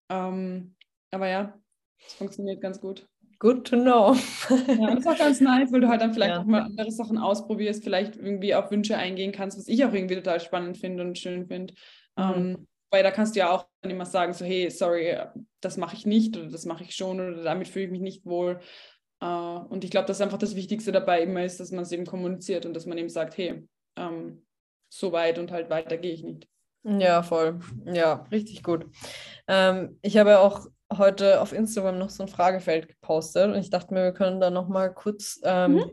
[0.10, 0.76] Ähm,
[1.12, 1.60] aber ja,
[2.06, 3.08] es funktioniert ganz gut.
[3.40, 4.16] Good to know.
[4.50, 6.42] ja, das ist auch ganz nice, weil du halt dann vielleicht ja.
[6.42, 10.16] auch mal andere Sachen ausprobierst, vielleicht irgendwie auf Wünsche eingehen kannst, was ich auch irgendwie
[10.16, 11.74] total spannend finde und schön finde.
[12.18, 12.34] Mhm.
[12.36, 15.18] Ähm, weil da kannst du ja auch immer sagen, so hey, sorry,
[15.60, 18.26] das mache ich nicht oder das mache ich schon oder damit fühle ich mich nicht
[18.26, 18.62] wohl.
[19.22, 22.06] Uh, und ich glaube, dass einfach das Wichtigste dabei immer ist, dass man es eben
[22.06, 23.68] kommuniziert und dass man eben sagt, hey,
[23.98, 24.46] ähm,
[24.89, 26.48] so weit und halt weiter gehe ich nicht.
[26.84, 27.60] Ja, voll.
[27.86, 28.86] Ja, richtig gut.
[29.48, 33.93] Ähm, ich habe auch heute auf Instagram noch so ein Fragefeld gepostet und ich dachte
[33.93, 35.91] mir, wir können da noch mal kurz ähm, mhm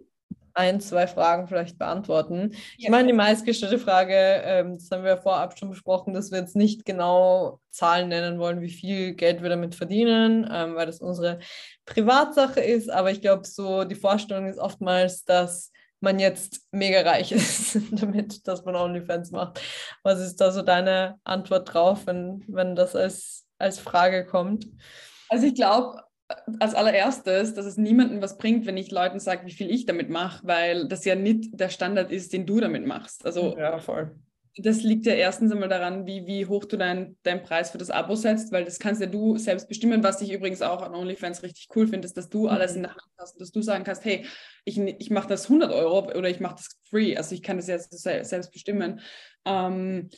[0.54, 2.54] ein, zwei Fragen vielleicht beantworten.
[2.78, 6.38] Ich meine, die meistgestellte Frage, ähm, das haben wir ja vorab schon besprochen, dass wir
[6.38, 11.00] jetzt nicht genau Zahlen nennen wollen, wie viel Geld wir damit verdienen, ähm, weil das
[11.00, 11.38] unsere
[11.86, 12.90] Privatsache ist.
[12.90, 18.46] Aber ich glaube, so die Vorstellung ist oftmals, dass man jetzt mega reich ist damit,
[18.46, 19.60] dass man OnlyFans macht.
[20.02, 24.66] Was ist da so deine Antwort drauf, wenn, wenn das als, als Frage kommt?
[25.28, 26.02] Also ich glaube,
[26.60, 30.10] als allererstes, dass es niemandem was bringt, wenn ich Leuten sage, wie viel ich damit
[30.10, 33.24] mache, weil das ja nicht der Standard ist, den du damit machst.
[33.24, 34.14] Also ja, voll.
[34.56, 37.88] Das liegt ja erstens einmal daran, wie, wie hoch du deinen dein Preis für das
[37.88, 41.42] Abo setzt, weil das kannst ja du selbst bestimmen, was ich übrigens auch an OnlyFans
[41.42, 42.76] richtig cool finde, ist, dass du alles mhm.
[42.76, 44.26] in der Hand hast und dass du sagen kannst, hey,
[44.66, 47.16] ich, ich mache das 100 Euro oder ich mache das free.
[47.16, 49.00] Also ich kann das ja selbst bestimmen.
[49.46, 50.10] Ähm,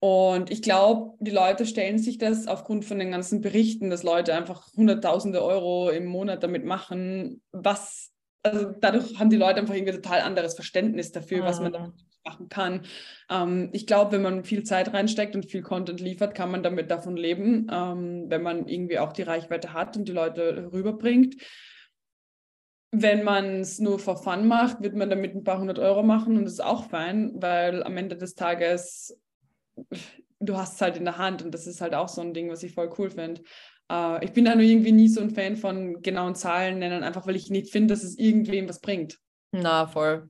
[0.00, 4.34] und ich glaube, die Leute stellen sich das aufgrund von den ganzen Berichten, dass Leute
[4.34, 8.12] einfach Hunderttausende Euro im Monat damit machen, was,
[8.44, 11.94] also dadurch haben die Leute einfach irgendwie total anderes Verständnis dafür, was man damit
[12.24, 12.82] machen kann.
[13.28, 16.90] Ähm, ich glaube, wenn man viel Zeit reinsteckt und viel Content liefert, kann man damit
[16.92, 21.36] davon leben, ähm, wenn man irgendwie auch die Reichweite hat und die Leute rüberbringt.
[22.92, 26.36] Wenn man es nur for fun macht, wird man damit ein paar hundert Euro machen
[26.36, 29.18] und das ist auch fein, weil am Ende des Tages
[30.40, 32.50] du hast es halt in der Hand und das ist halt auch so ein Ding,
[32.50, 33.42] was ich voll cool finde.
[33.90, 37.26] Uh, ich bin da nur irgendwie nie so ein Fan von genauen Zahlen nennen, einfach
[37.26, 39.18] weil ich nicht finde, dass es irgendwem was bringt.
[39.50, 40.28] Na, voll.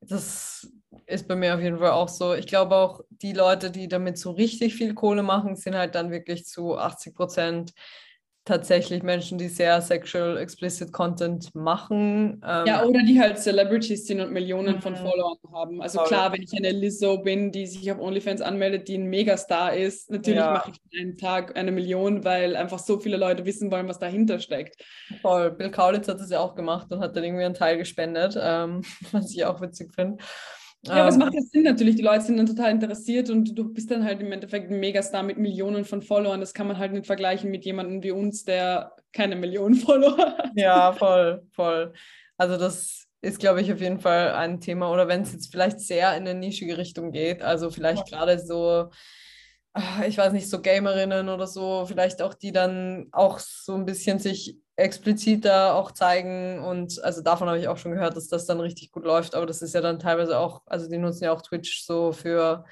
[0.00, 0.70] Das
[1.06, 2.34] ist bei mir auf jeden Fall auch so.
[2.34, 6.10] Ich glaube auch, die Leute, die damit so richtig viel Kohle machen, sind halt dann
[6.10, 7.72] wirklich zu 80 Prozent
[8.48, 12.42] tatsächlich Menschen, die sehr sexual explicit Content machen.
[12.44, 14.96] Ähm, ja, oder die halt Celebrities sind und Millionen von mhm.
[14.96, 15.82] Followern haben.
[15.82, 19.74] Also klar, wenn ich eine Lizzo bin, die sich auf OnlyFans anmeldet, die ein Megastar
[19.74, 20.52] ist, natürlich ja.
[20.52, 24.38] mache ich einen Tag eine Million, weil einfach so viele Leute wissen wollen, was dahinter
[24.38, 24.82] steckt.
[25.20, 25.50] Voll.
[25.50, 28.82] Bill Kaulitz hat das ja auch gemacht und hat dann irgendwie einen Teil gespendet, ähm,
[29.12, 30.24] was ich auch witzig finde.
[30.82, 31.96] Ja, aber es ähm, macht ja Sinn natürlich.
[31.96, 35.22] Die Leute sind dann total interessiert und du bist dann halt im Endeffekt ein Megastar
[35.22, 36.40] mit Millionen von Followern.
[36.40, 40.50] Das kann man halt nicht vergleichen mit jemandem wie uns, der keine Millionen Follower hat.
[40.54, 41.92] Ja, voll, voll.
[42.36, 44.92] Also das ist, glaube ich, auf jeden Fall ein Thema.
[44.92, 48.18] Oder wenn es jetzt vielleicht sehr in eine nischige Richtung geht, also vielleicht ja.
[48.18, 48.90] gerade so
[49.78, 53.84] ah, ich weiß nicht, so Gamerinnen oder so, vielleicht auch die dann auch so ein
[53.84, 56.60] bisschen sich expliziter auch zeigen.
[56.60, 59.34] Und also davon habe ich auch schon gehört, dass das dann richtig gut läuft.
[59.34, 62.64] Aber das ist ja dann teilweise auch, also die nutzen ja auch Twitch so für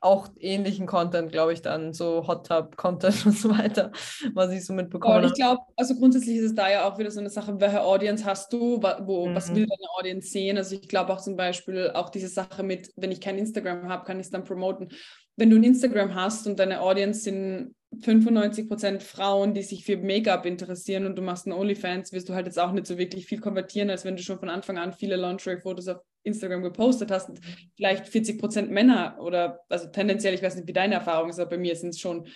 [0.00, 3.90] auch ähnlichen Content, glaube ich, dann so Hot Tub Content und so weiter,
[4.34, 5.16] was ich so mitbekomme.
[5.16, 7.82] Und ich glaube, also grundsätzlich ist es da ja auch wieder so eine Sache, welche
[7.82, 9.34] Audience hast du, wo, mhm.
[9.34, 10.58] was will deine Audience sehen?
[10.58, 14.04] Also ich glaube auch zum Beispiel auch diese Sache mit, wenn ich kein Instagram habe,
[14.04, 14.90] kann ich es dann promoten.
[15.36, 20.46] Wenn du ein Instagram hast und deine Audience sind 95% Frauen, die sich für Make-up
[20.46, 23.40] interessieren und du machst einen OnlyFans, wirst du halt jetzt auch nicht so wirklich viel
[23.40, 27.30] konvertieren, als wenn du schon von Anfang an viele Lingerie-Fotos auf Instagram gepostet hast.
[27.76, 31.58] Vielleicht 40% Männer oder, also tendenziell, ich weiß nicht, wie deine Erfahrung ist, aber bei
[31.58, 32.26] mir sind es schon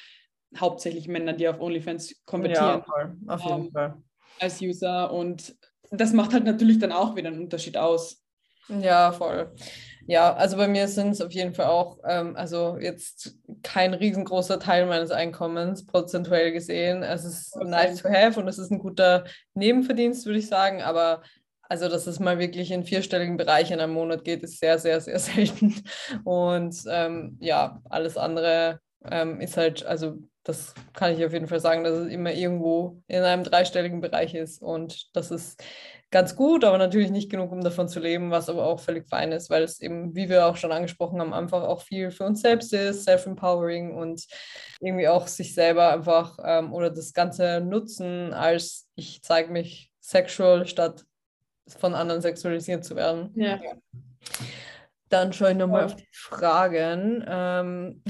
[0.56, 2.80] hauptsächlich Männer, die auf OnlyFans konvertieren.
[2.80, 3.16] Ja, voll.
[3.26, 3.96] auf jeden ähm, Fall.
[4.40, 5.56] Als User und
[5.90, 8.22] das macht halt natürlich dann auch wieder einen Unterschied aus.
[8.68, 9.54] Ja, voll.
[10.08, 14.58] Ja, also bei mir sind es auf jeden Fall auch, ähm, also jetzt kein riesengroßer
[14.58, 17.02] Teil meines Einkommens, prozentuell gesehen.
[17.02, 17.68] Es ist okay.
[17.68, 21.20] nice to have und es ist ein guter Nebenverdienst, würde ich sagen, aber
[21.68, 25.02] also, dass es mal wirklich in vierstelligen Bereich in einem Monat geht, ist sehr, sehr,
[25.02, 25.74] sehr selten.
[26.24, 31.60] Und ähm, ja, alles andere ähm, ist halt, also das kann ich auf jeden Fall
[31.60, 34.62] sagen, dass es immer irgendwo in einem dreistelligen Bereich ist.
[34.62, 35.62] Und das ist
[36.10, 39.32] ganz gut, aber natürlich nicht genug, um davon zu leben, was aber auch völlig fein
[39.32, 42.40] ist, weil es eben, wie wir auch schon angesprochen haben, einfach auch viel für uns
[42.40, 44.26] selbst ist, self-empowering und
[44.80, 50.66] irgendwie auch sich selber einfach ähm, oder das Ganze nutzen, als ich zeige mich sexual,
[50.66, 51.04] statt
[51.66, 53.32] von anderen sexualisiert zu werden.
[53.34, 53.60] Ja.
[55.10, 57.24] Dann schaue ich nochmal auf die Fragen.
[57.26, 58.02] Ähm,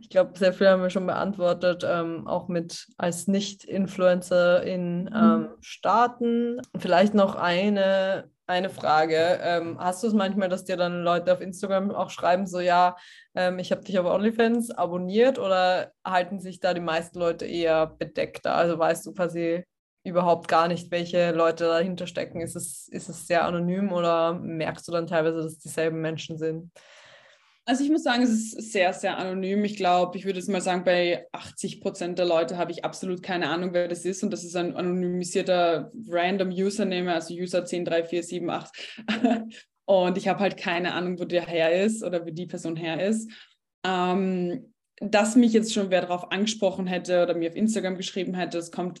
[0.00, 5.10] ich glaube, sehr viel haben wir schon beantwortet, ähm, auch mit als Nicht-Influencer in mhm.
[5.14, 6.60] ähm, Staaten.
[6.76, 9.38] Vielleicht noch eine, eine Frage.
[9.42, 12.96] Ähm, hast du es manchmal, dass dir dann Leute auf Instagram auch schreiben, so ja,
[13.34, 17.86] ähm, ich habe dich auf OnlyFans abonniert oder halten sich da die meisten Leute eher
[17.86, 18.54] bedeckter?
[18.54, 19.64] Also weißt du quasi
[20.06, 22.40] überhaupt gar nicht, welche Leute dahinter stecken?
[22.40, 26.38] Ist es, ist es sehr anonym oder merkst du dann teilweise, dass es dieselben Menschen
[26.38, 26.70] sind?
[27.68, 29.64] Also ich muss sagen, es ist sehr, sehr anonym.
[29.64, 33.24] Ich glaube, ich würde es mal sagen, bei 80 Prozent der Leute habe ich absolut
[33.24, 34.22] keine Ahnung, wer das ist.
[34.22, 39.02] Und das ist ein anonymisierter random Username, also User 103478.
[39.84, 43.04] und ich habe halt keine Ahnung, wo der her ist oder wie die Person her
[43.04, 43.28] ist.
[43.84, 48.58] Ähm, dass mich jetzt schon wer darauf angesprochen hätte oder mir auf Instagram geschrieben hätte,
[48.58, 49.00] das kommt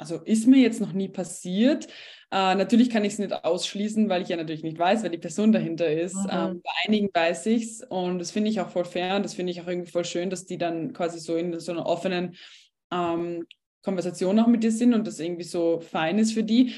[0.00, 1.86] also ist mir jetzt noch nie passiert.
[2.32, 5.18] Äh, natürlich kann ich es nicht ausschließen, weil ich ja natürlich nicht weiß, wer die
[5.18, 6.16] Person dahinter ist.
[6.16, 6.30] Mhm.
[6.30, 9.34] Ähm, bei einigen weiß ich es und das finde ich auch voll fair und das
[9.34, 12.34] finde ich auch irgendwie voll schön, dass die dann quasi so in so einer offenen
[12.90, 13.46] ähm,
[13.82, 16.74] Konversation auch mit dir sind und das irgendwie so fein ist für die.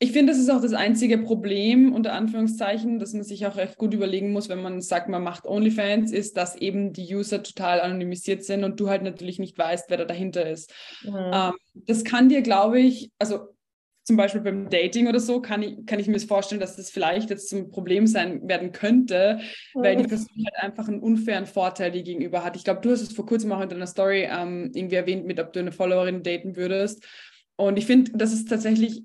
[0.00, 3.78] Ich finde, das ist auch das einzige Problem, unter Anführungszeichen, dass man sich auch recht
[3.78, 7.80] gut überlegen muss, wenn man sagt, man macht OnlyFans, ist, dass eben die User total
[7.80, 10.72] anonymisiert sind und du halt natürlich nicht weißt, wer da dahinter ist.
[11.04, 11.30] Mhm.
[11.32, 13.54] Ähm, das kann dir, glaube ich, also
[14.04, 17.30] zum Beispiel beim Dating oder so, kann ich, kann ich mir vorstellen, dass das vielleicht
[17.30, 19.40] jetzt zum Problem sein werden könnte,
[19.74, 19.82] mhm.
[19.82, 22.56] weil die Person halt einfach einen unfairen Vorteil dir gegenüber hat.
[22.56, 25.40] Ich glaube, du hast es vor kurzem auch in deiner Story ähm, irgendwie erwähnt, mit
[25.40, 27.06] ob du eine Followerin daten würdest.
[27.56, 29.04] Und ich finde, das ist tatsächlich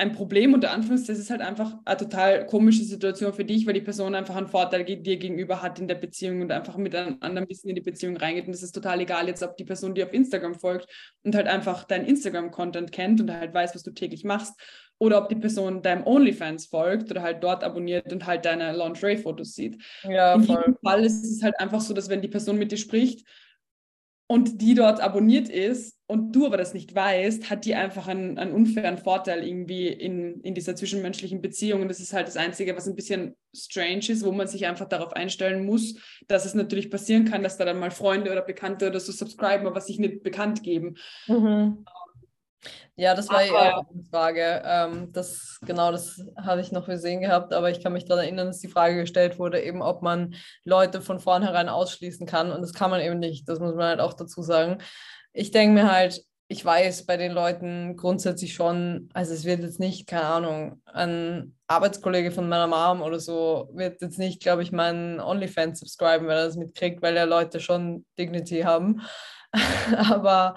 [0.00, 3.74] ein Problem unter Anführungszeichen, das ist halt einfach eine total komische Situation für dich, weil
[3.74, 7.18] die Person einfach einen Vorteil dir gegenüber hat in der Beziehung und einfach mit einem
[7.20, 8.46] anderen bisschen in die Beziehung reingeht.
[8.46, 10.86] Und es ist total egal jetzt, ob die Person dir auf Instagram folgt
[11.22, 14.58] und halt einfach dein Instagram-Content kennt und halt weiß, was du täglich machst
[14.98, 19.52] oder ob die Person deinem OnlyFans folgt oder halt dort abonniert und halt deine Lingerie-Fotos
[19.52, 19.82] sieht.
[20.02, 22.78] Ja, in diesem Fall ist es halt einfach so, dass wenn die Person mit dir
[22.78, 23.26] spricht
[24.30, 28.38] und die dort abonniert ist und du aber das nicht weißt, hat die einfach einen,
[28.38, 31.82] einen unfairen Vorteil irgendwie in, in dieser zwischenmenschlichen Beziehung.
[31.82, 34.86] Und das ist halt das Einzige, was ein bisschen strange ist, wo man sich einfach
[34.86, 35.96] darauf einstellen muss,
[36.28, 39.66] dass es natürlich passieren kann, dass da dann mal Freunde oder Bekannte oder so subscriben,
[39.66, 40.94] aber sich nicht bekannt geben.
[41.26, 41.84] Mhm.
[42.96, 44.62] Ja, das war ja auch eine Frage.
[44.64, 48.48] Ähm, das, genau, das habe ich noch gesehen gehabt, aber ich kann mich daran erinnern,
[48.48, 50.34] dass die Frage gestellt wurde, eben ob man
[50.64, 52.52] Leute von vornherein ausschließen kann.
[52.52, 53.48] Und das kann man eben nicht.
[53.48, 54.78] Das muss man halt auch dazu sagen.
[55.32, 59.78] ich denke mir halt, ich weiß bei den Leuten grundsätzlich schon, also es wird jetzt
[59.78, 64.72] nicht, keine Ahnung, ein Arbeitskollege von meiner Mom oder so wird jetzt nicht, glaube ich,
[64.72, 69.00] meinen OnlyFans subscriben, weil er das mitkriegt, weil ja Leute schon Dignity haben.
[70.10, 70.56] Aber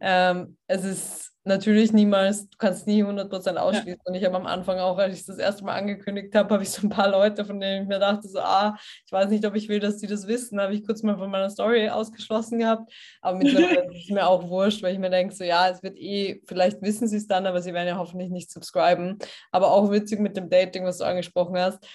[0.00, 3.88] ähm, es ist natürlich niemals, du kannst nie 100% ausschließen.
[3.88, 3.96] Ja.
[4.04, 6.70] Und ich habe am Anfang auch, als ich das erste Mal angekündigt habe, habe ich
[6.70, 9.54] so ein paar Leute, von denen ich mir dachte, so, ah, ich weiß nicht, ob
[9.54, 12.90] ich will, dass die das wissen, habe ich kurz mal von meiner Story ausgeschlossen gehabt.
[13.20, 15.98] Aber mittlerweile ist es mir auch wurscht, weil ich mir denke, so, ja, es wird
[15.98, 19.18] eh, vielleicht wissen sie es dann, aber sie werden ja hoffentlich nicht subscriben.
[19.52, 21.86] Aber auch witzig mit dem Dating, was du angesprochen hast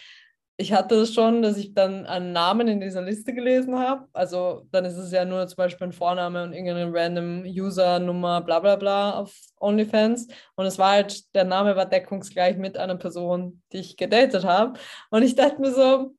[0.59, 4.05] ich hatte es schon, dass ich dann einen Namen in dieser Liste gelesen habe.
[4.11, 8.59] Also dann ist es ja nur zum Beispiel ein Vorname und irgendeine random User-Nummer, bla
[8.59, 10.27] bla bla auf OnlyFans.
[10.55, 14.77] Und es war halt, der Name war deckungsgleich mit einer Person, die ich gedatet habe.
[15.09, 16.13] Und ich dachte mir so,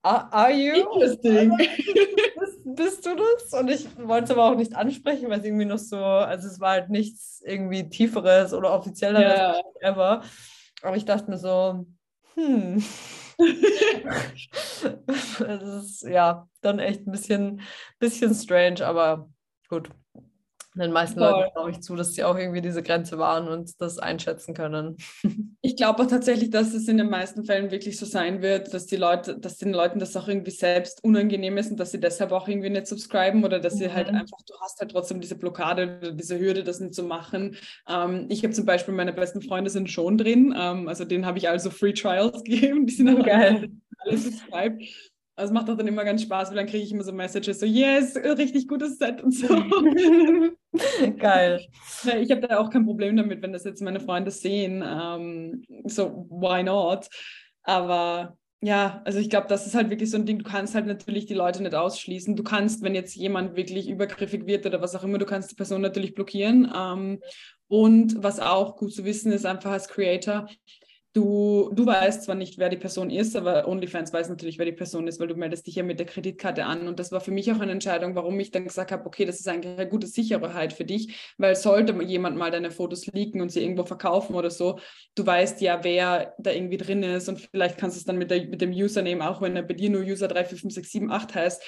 [0.00, 0.76] are, you?
[0.76, 1.54] Interesting.
[1.54, 3.60] bist, bist, du das?
[3.60, 6.58] Und ich wollte es aber auch nicht ansprechen, weil es irgendwie noch so, also es
[6.58, 9.60] war halt nichts irgendwie Tieferes oder Offizielleres yeah.
[9.80, 10.22] ever.
[10.80, 11.84] Aber ich dachte mir so,
[12.36, 12.82] hm
[15.38, 17.60] es ist ja dann echt ein bisschen,
[17.98, 19.28] bisschen strange, aber
[19.68, 19.90] gut.
[20.76, 21.30] Den meisten Voll.
[21.30, 24.96] Leuten glaube ich zu, dass sie auch irgendwie diese Grenze wahren und das einschätzen können.
[25.66, 28.84] Ich glaube auch tatsächlich, dass es in den meisten Fällen wirklich so sein wird, dass
[28.84, 32.32] die Leute, dass den Leuten das auch irgendwie selbst unangenehm ist und dass sie deshalb
[32.32, 33.78] auch irgendwie nicht subscriben oder dass mhm.
[33.78, 34.18] sie halt mhm.
[34.18, 37.56] einfach, du hast halt trotzdem diese Blockade oder diese Hürde, das nicht zu machen.
[37.88, 41.38] Ähm, ich habe zum Beispiel meine besten Freunde sind schon drin, ähm, also denen habe
[41.38, 43.70] ich also Free Trials gegeben, die sind dann geil.
[44.00, 44.82] Alle subscribed.
[45.36, 47.58] Also es macht auch dann immer ganz Spaß, weil dann kriege ich immer so Messages,
[47.58, 49.48] so yes, richtig gutes Set und so.
[51.18, 51.66] Geil.
[52.20, 54.84] Ich habe da auch kein Problem damit, wenn das jetzt meine Freunde sehen.
[54.86, 57.08] Ähm, so, why not?
[57.64, 60.86] Aber ja, also ich glaube, das ist halt wirklich so ein Ding, du kannst halt
[60.86, 62.36] natürlich die Leute nicht ausschließen.
[62.36, 65.56] Du kannst, wenn jetzt jemand wirklich übergriffig wird oder was auch immer, du kannst die
[65.56, 66.72] Person natürlich blockieren.
[66.74, 67.20] Ähm,
[67.66, 70.48] und was auch gut zu wissen ist, einfach als Creator,
[71.16, 74.72] Du, du weißt zwar nicht, wer die Person ist, aber OnlyFans weiß natürlich, wer die
[74.72, 76.88] Person ist, weil du meldest dich ja mit der Kreditkarte an.
[76.88, 79.38] Und das war für mich auch eine Entscheidung, warum ich dann gesagt habe, okay, das
[79.38, 83.52] ist eigentlich eine gute Sicherheit für dich, weil sollte jemand mal deine Fotos leaken und
[83.52, 84.80] sie irgendwo verkaufen oder so,
[85.14, 88.32] du weißt ja, wer da irgendwie drin ist und vielleicht kannst du es dann mit,
[88.32, 91.62] der, mit dem Username, auch wenn er bei dir nur User 34567 heißt,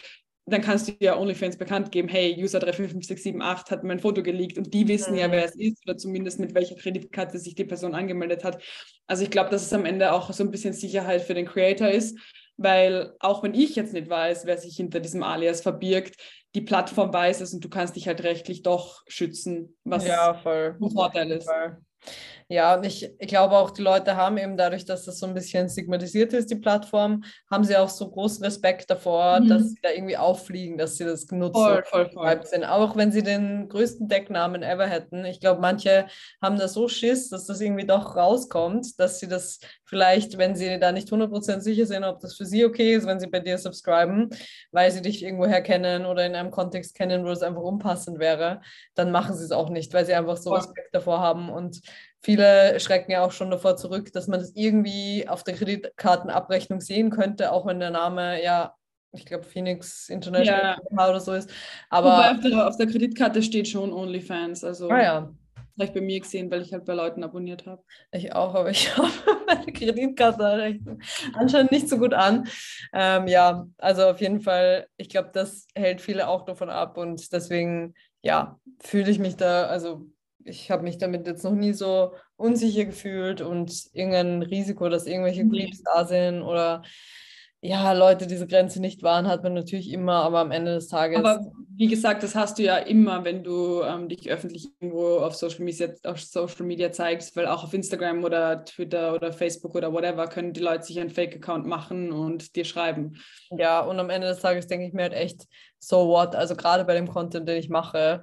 [0.46, 4.72] dann kannst du ja OnlyFans bekannt geben, hey, User 35578 hat mein Foto geleakt und
[4.72, 5.18] die wissen mhm.
[5.18, 8.62] ja, wer es ist oder zumindest mit welcher Kreditkarte sich die Person angemeldet hat.
[9.08, 11.88] Also ich glaube, dass es am Ende auch so ein bisschen Sicherheit für den Creator
[11.88, 12.16] ist,
[12.56, 16.16] weil auch wenn ich jetzt nicht weiß, wer sich hinter diesem Alias verbirgt,
[16.54, 20.76] die Plattform weiß es und du kannst dich halt rechtlich doch schützen, was ja, voll.
[20.80, 21.48] ein Vorteil ist.
[21.48, 21.76] Voll.
[22.48, 25.34] Ja, und ich, ich glaube auch, die Leute haben eben dadurch, dass das so ein
[25.34, 29.48] bisschen stigmatisiert ist, die Plattform, haben sie auch so großen Respekt davor, mhm.
[29.48, 31.60] dass sie da irgendwie auffliegen, dass sie das nutzen.
[31.60, 32.46] Voll, voll, voll.
[32.46, 32.64] Sind.
[32.64, 35.24] Auch wenn sie den größten Decknamen ever hätten.
[35.24, 36.06] Ich glaube, manche
[36.40, 40.78] haben da so Schiss, dass das irgendwie doch rauskommt, dass sie das vielleicht, wenn sie
[40.78, 43.56] da nicht 100% sicher sind, ob das für sie okay ist, wenn sie bei dir
[43.56, 44.30] subscriben,
[44.72, 48.60] weil sie dich irgendwoher kennen oder in einem Kontext kennen, wo es einfach unpassend wäre,
[48.94, 51.80] dann machen sie es auch nicht, weil sie einfach so Respekt davor haben und
[52.22, 57.10] Viele schrecken ja auch schon davor zurück, dass man das irgendwie auf der Kreditkartenabrechnung sehen
[57.10, 58.74] könnte, auch wenn der Name ja,
[59.12, 61.08] ich glaube, Phoenix International ja.
[61.08, 61.48] oder so ist.
[61.88, 64.64] Aber Wobei auf der, auf der Kreditkarte steht schon OnlyFans.
[64.64, 65.34] Also ah, ja.
[65.76, 67.82] Vielleicht bei mir gesehen, weil ich halt bei Leuten abonniert habe.
[68.10, 69.08] Ich auch, aber ich habe
[69.46, 70.78] meine Kreditkarte
[71.34, 72.48] anscheinend nicht so gut an.
[72.92, 77.32] Ähm, ja, also auf jeden Fall, ich glaube, das hält viele auch davon ab und
[77.32, 80.06] deswegen, ja, fühle ich mich da, also
[80.44, 85.46] ich habe mich damit jetzt noch nie so unsicher gefühlt und irgendein Risiko, dass irgendwelche
[85.48, 86.82] Creeps da sind oder
[87.62, 91.18] ja, Leute diese Grenze nicht wahren, hat man natürlich immer, aber am Ende des Tages.
[91.18, 91.40] Aber
[91.76, 95.64] wie gesagt, das hast du ja immer, wenn du ähm, dich öffentlich irgendwo auf Social,
[95.64, 100.26] Media, auf Social Media zeigst, weil auch auf Instagram oder Twitter oder Facebook oder whatever
[100.26, 103.20] können die Leute sich einen Fake-Account machen und dir schreiben.
[103.50, 105.46] Ja, und am Ende des Tages denke ich mir halt echt,
[105.78, 108.22] so what, also gerade bei dem Content, den ich mache,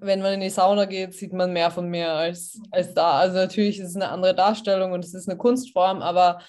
[0.00, 3.18] wenn man in die Sauna geht, sieht man mehr von mir als, als da.
[3.18, 6.40] Also natürlich ist es eine andere Darstellung und es ist eine Kunstform, aber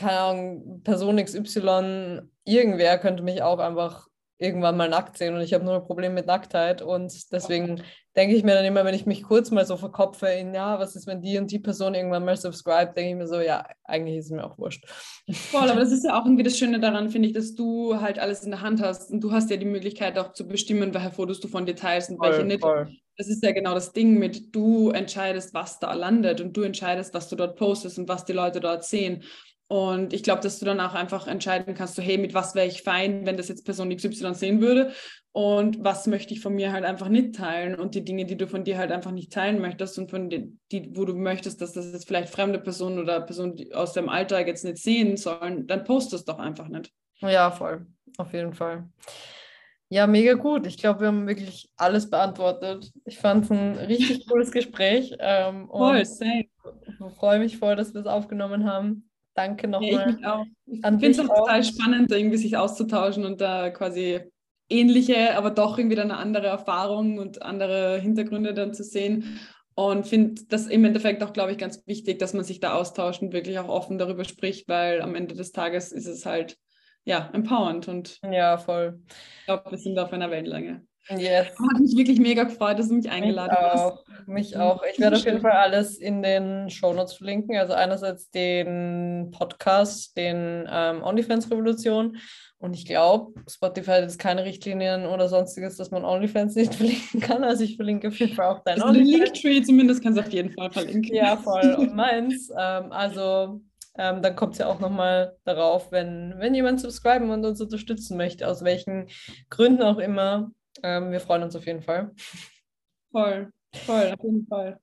[0.00, 5.52] keine Ahnung, Person XY, irgendwer könnte mich auch einfach irgendwann mal nackt sehen und ich
[5.52, 7.82] habe nur ein Problem mit Nacktheit und deswegen
[8.16, 10.96] denke ich mir dann immer, wenn ich mich kurz mal so verkopfe in, ja, was
[10.96, 14.16] ist, wenn die und die Person irgendwann mal subscribe, denke ich mir so, ja, eigentlich
[14.16, 14.88] ist es mir auch wurscht.
[15.30, 18.18] Voll, aber das ist ja auch irgendwie das Schöne daran, finde ich, dass du halt
[18.18, 21.10] alles in der Hand hast und du hast ja die Möglichkeit auch zu bestimmen, welche
[21.10, 22.62] Fotos du von dir teilst und voll, welche nicht.
[22.62, 22.90] Voll.
[23.18, 27.12] Das ist ja genau das Ding mit, du entscheidest, was da landet und du entscheidest,
[27.12, 29.22] was du dort postest und was die Leute dort sehen.
[29.70, 32.66] Und ich glaube, dass du dann auch einfach entscheiden kannst, so hey, mit was wäre
[32.66, 34.90] ich fein, wenn das jetzt Person XY sehen würde
[35.30, 38.48] und was möchte ich von mir halt einfach nicht teilen und die Dinge, die du
[38.48, 41.72] von dir halt einfach nicht teilen möchtest und von die, die wo du möchtest, dass
[41.72, 45.84] das jetzt vielleicht fremde Personen oder Personen aus dem Alltag jetzt nicht sehen sollen, dann
[45.84, 46.90] post es doch einfach nicht.
[47.20, 47.86] Ja, voll,
[48.18, 48.88] auf jeden Fall.
[49.88, 50.66] Ja, mega gut.
[50.66, 52.90] Ich glaube, wir haben wirklich alles beantwortet.
[53.04, 55.14] Ich fand es ein richtig cooles Gespräch.
[55.20, 56.46] Ähm, voll, same.
[56.88, 59.09] Ich freue mich voll, dass wir es aufgenommen haben.
[59.40, 60.18] Danke nochmal.
[60.20, 60.98] Ja, ich auch.
[61.00, 64.20] Finde es total spannend, irgendwie sich auszutauschen und da quasi
[64.68, 69.40] ähnliche, aber doch irgendwie dann eine andere Erfahrung und andere Hintergründe dann zu sehen.
[69.74, 73.22] Und finde das im Endeffekt auch, glaube ich, ganz wichtig, dass man sich da austauscht
[73.22, 76.58] und wirklich auch offen darüber spricht, weil am Ende des Tages ist es halt
[77.04, 79.00] ja, empowernd und ja, voll.
[79.38, 80.86] Ich glaube, wir sind auf einer Wellenlänge.
[81.18, 81.48] Yes.
[81.48, 84.28] Hat mich wirklich mega gefreut, dass du mich eingeladen mich auch, hast.
[84.28, 84.82] Mich auch.
[84.92, 87.56] Ich werde auf jeden Fall alles in den Shownotes verlinken.
[87.56, 92.16] Also einerseits den Podcast, den ähm, OnlyFans-Revolution.
[92.58, 97.20] Und ich glaube, Spotify hat jetzt keine Richtlinien oder sonstiges, dass man OnlyFans nicht verlinken
[97.20, 97.42] kann.
[97.42, 99.10] Also ich verlinke auf jeden Fall auch dein also OnlyFans.
[99.10, 101.14] Den Linktree zumindest kannst du auf jeden Fall verlinken.
[101.14, 101.74] Ja, voll.
[101.78, 102.50] Und meins.
[102.56, 103.60] Ähm, also
[103.98, 108.16] ähm, dann kommt es ja auch nochmal darauf, wenn, wenn jemand subscriben und uns unterstützen
[108.16, 109.08] möchte, aus welchen
[109.48, 110.52] Gründen auch immer.
[110.82, 112.12] Ähm, wir freuen uns auf jeden Fall.
[113.10, 114.80] Voll, voll, auf jeden Fall.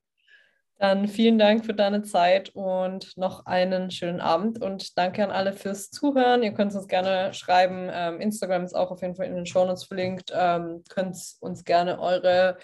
[0.78, 5.52] Dann vielen Dank für deine Zeit und noch einen schönen Abend und danke an alle
[5.52, 6.44] fürs Zuhören.
[6.44, 7.88] Ihr könnt uns gerne schreiben.
[7.90, 10.32] Ähm, Instagram ist auch auf jeden Fall in den Show Notes verlinkt.
[10.32, 12.58] Ähm, könnt uns gerne eure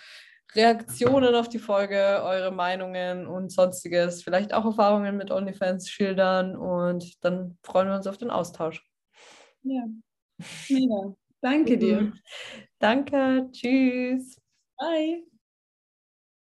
[0.55, 7.25] Reaktionen auf die Folge, eure Meinungen und sonstiges, vielleicht auch Erfahrungen mit OnlyFans schildern und
[7.25, 8.89] dann freuen wir uns auf den Austausch.
[9.63, 9.85] Ja,
[10.69, 11.17] mega.
[11.45, 12.11] Danke dir.
[12.81, 14.37] Danke, tschüss.
[14.79, 15.25] Bye.